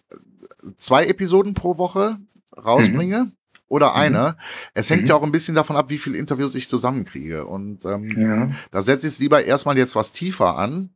zwei 0.76 1.07
Episoden 1.07 1.55
pro 1.55 1.79
Woche 1.79 2.18
rausbringe. 2.57 3.24
Mhm. 3.24 3.33
Oder 3.68 3.90
mhm. 3.90 3.96
eine. 3.96 4.37
Es 4.74 4.90
hängt 4.90 5.03
mhm. 5.03 5.09
ja 5.09 5.14
auch 5.14 5.22
ein 5.22 5.31
bisschen 5.31 5.55
davon 5.55 5.76
ab, 5.76 5.90
wie 5.90 5.98
viele 5.98 6.18
Interviews 6.18 6.57
ich 6.57 6.68
zusammenkriege. 6.68 7.46
Und 7.46 7.85
ähm, 7.87 8.11
ja. 8.16 8.50
da 8.72 8.83
setze 8.83 9.07
ich 9.07 9.14
es 9.14 9.18
lieber 9.20 9.44
erstmal 9.44 9.79
jetzt 9.79 9.94
was 9.94 10.11
tiefer 10.11 10.57
an, 10.59 10.90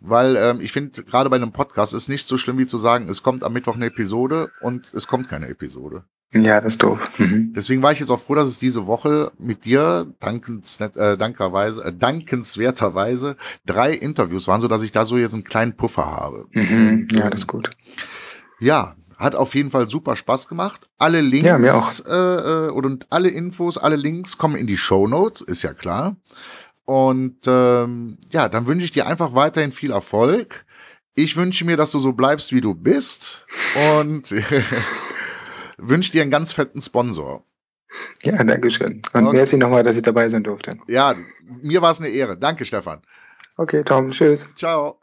weil 0.00 0.36
ähm, 0.36 0.60
ich 0.60 0.72
finde, 0.72 1.02
gerade 1.04 1.30
bei 1.30 1.36
einem 1.36 1.52
Podcast 1.52 1.94
ist 1.94 2.08
nicht 2.08 2.28
so 2.28 2.36
schlimm 2.36 2.58
wie 2.58 2.66
zu 2.66 2.78
sagen, 2.78 3.08
es 3.08 3.22
kommt 3.22 3.44
am 3.44 3.52
Mittwoch 3.52 3.74
eine 3.74 3.86
Episode 3.86 4.50
und 4.60 4.92
es 4.94 5.06
kommt 5.06 5.28
keine 5.28 5.48
Episode. 5.48 6.04
Ja, 6.32 6.60
das 6.60 6.74
ist 6.74 6.82
doof. 6.82 7.00
Mhm. 7.18 7.52
Deswegen 7.54 7.82
war 7.82 7.92
ich 7.92 8.00
jetzt 8.00 8.10
auch 8.10 8.20
froh, 8.20 8.34
dass 8.34 8.48
es 8.48 8.58
diese 8.58 8.86
Woche 8.86 9.30
mit 9.38 9.64
dir 9.64 10.12
dankens, 10.18 10.80
äh, 10.80 11.16
dankerweise, 11.16 11.84
äh, 11.84 11.92
dankenswerterweise 11.92 13.36
drei 13.64 13.92
Interviews 13.92 14.48
waren, 14.48 14.60
so 14.60 14.68
dass 14.68 14.82
ich 14.82 14.92
da 14.92 15.04
so 15.04 15.16
jetzt 15.16 15.34
einen 15.34 15.44
kleinen 15.44 15.76
Puffer 15.76 16.06
habe. 16.06 16.46
Mhm. 16.52 17.08
Ja, 17.12 17.30
das 17.30 17.42
ist 17.42 17.46
gut. 17.46 17.70
Ja, 18.58 18.96
hat 19.16 19.34
auf 19.34 19.54
jeden 19.54 19.70
Fall 19.70 19.88
super 19.88 20.16
Spaß 20.16 20.48
gemacht. 20.48 20.88
Alle 20.98 21.20
Links 21.20 22.02
ja, 22.06 22.66
äh, 22.66 22.66
äh, 22.66 22.70
und 22.70 23.06
alle 23.10 23.28
Infos, 23.28 23.78
alle 23.78 23.96
Links 23.96 24.36
kommen 24.36 24.56
in 24.56 24.66
die 24.66 24.76
Show 24.76 25.06
Notes, 25.06 25.40
ist 25.40 25.62
ja 25.62 25.72
klar. 25.72 26.16
Und 26.86 27.40
ähm, 27.46 28.18
ja, 28.30 28.48
dann 28.48 28.66
wünsche 28.66 28.84
ich 28.84 28.92
dir 28.92 29.06
einfach 29.06 29.34
weiterhin 29.34 29.72
viel 29.72 29.90
Erfolg. 29.90 30.64
Ich 31.14 31.36
wünsche 31.36 31.64
mir, 31.64 31.76
dass 31.76 31.90
du 31.90 31.98
so 31.98 32.12
bleibst, 32.12 32.52
wie 32.52 32.60
du 32.60 32.74
bist. 32.74 33.44
Und 33.98 34.30
wünsche 35.78 36.12
dir 36.12 36.22
einen 36.22 36.30
ganz 36.30 36.52
fetten 36.52 36.80
Sponsor. 36.80 37.44
Ja, 38.22 38.42
danke 38.44 38.70
schön. 38.70 39.02
Und 39.12 39.26
okay. 39.26 39.36
merci 39.36 39.56
nochmal, 39.56 39.82
dass 39.82 39.96
ich 39.96 40.02
dabei 40.02 40.28
sein 40.28 40.44
durfte. 40.44 40.78
Ja, 40.86 41.14
mir 41.44 41.82
war 41.82 41.90
es 41.90 42.00
eine 42.00 42.08
Ehre. 42.08 42.36
Danke, 42.38 42.64
Stefan. 42.64 43.00
Okay, 43.56 43.82
Tom, 43.82 44.10
tschüss. 44.10 44.54
Ciao. 44.54 45.00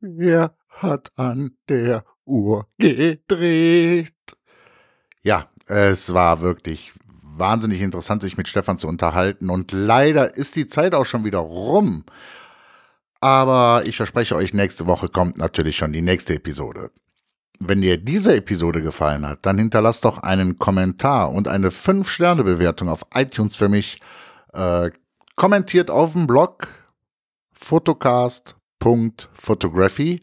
Er 0.00 0.54
hat 0.68 1.10
an 1.16 1.56
der 1.68 2.04
Uhr 2.24 2.68
gedreht. 2.78 4.14
Ja, 5.22 5.50
es 5.66 6.12
war 6.12 6.42
wirklich 6.42 6.92
wahnsinnig 7.38 7.80
interessant, 7.80 8.22
sich 8.22 8.36
mit 8.36 8.48
Stefan 8.48 8.78
zu 8.78 8.88
unterhalten. 8.88 9.50
Und 9.50 9.72
leider 9.72 10.34
ist 10.34 10.56
die 10.56 10.66
Zeit 10.66 10.94
auch 10.94 11.06
schon 11.06 11.24
wieder 11.24 11.38
rum. 11.38 12.04
Aber 13.20 13.82
ich 13.84 13.96
verspreche 13.96 14.36
euch, 14.36 14.54
nächste 14.54 14.86
Woche 14.86 15.08
kommt 15.08 15.38
natürlich 15.38 15.76
schon 15.76 15.92
die 15.92 16.02
nächste 16.02 16.34
Episode. 16.34 16.92
Wenn 17.58 17.80
dir 17.80 17.98
diese 17.98 18.36
Episode 18.36 18.80
gefallen 18.82 19.26
hat, 19.26 19.44
dann 19.44 19.58
hinterlasst 19.58 20.04
doch 20.04 20.18
einen 20.18 20.58
Kommentar 20.58 21.32
und 21.32 21.48
eine 21.48 21.70
5-Sterne-Bewertung 21.70 22.88
auf 22.88 23.00
iTunes 23.14 23.56
für 23.56 23.68
mich. 23.68 24.00
Äh, 24.52 24.92
kommentiert 25.34 25.90
auf 25.90 26.12
dem 26.12 26.28
Blog 26.28 26.68
photocast.photography. 27.54 30.22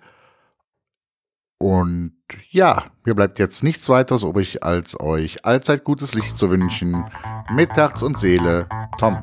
Und 1.57 2.14
ja, 2.49 2.85
mir 3.03 3.15
bleibt 3.15 3.39
jetzt 3.39 3.63
nichts 3.63 3.89
weiteres 3.89 4.23
übrig, 4.23 4.63
als 4.63 4.99
euch 4.99 5.45
allzeit 5.45 5.83
gutes 5.83 6.15
Licht 6.15 6.37
zu 6.37 6.49
wünschen. 6.49 7.05
Mit 7.51 7.71
Herz 7.75 8.01
und 8.01 8.17
Seele, 8.17 8.67
Tom. 8.97 9.21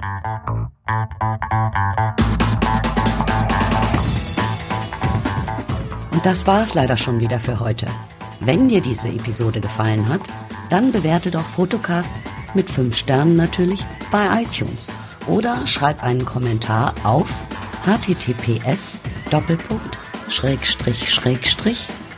Und 6.12 6.26
das 6.26 6.46
war's 6.46 6.74
leider 6.74 6.96
schon 6.96 7.20
wieder 7.20 7.40
für 7.40 7.58
heute. 7.58 7.86
Wenn 8.40 8.68
dir 8.68 8.80
diese 8.80 9.08
Episode 9.08 9.60
gefallen 9.60 10.08
hat, 10.08 10.20
dann 10.70 10.92
bewerte 10.92 11.30
doch 11.30 11.42
Fotocast 11.42 12.12
mit 12.54 12.70
5 12.70 12.96
Sternen 12.96 13.34
natürlich 13.34 13.84
bei 14.10 14.42
iTunes 14.42 14.88
oder 15.26 15.66
schreib 15.66 16.02
einen 16.02 16.24
Kommentar 16.24 16.94
auf 17.04 17.28
https 17.84 19.00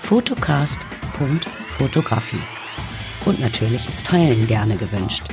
Photocast.fotografie. 0.04 2.42
Und 3.24 3.40
natürlich 3.40 3.88
ist 3.88 4.06
Teilen 4.06 4.46
gerne 4.46 4.76
gewünscht. 4.76 5.24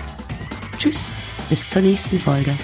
Tschüss, 0.78 1.10
bis 1.50 1.70
zur 1.70 1.82
nächsten 1.82 2.18
Folge. 2.18 2.58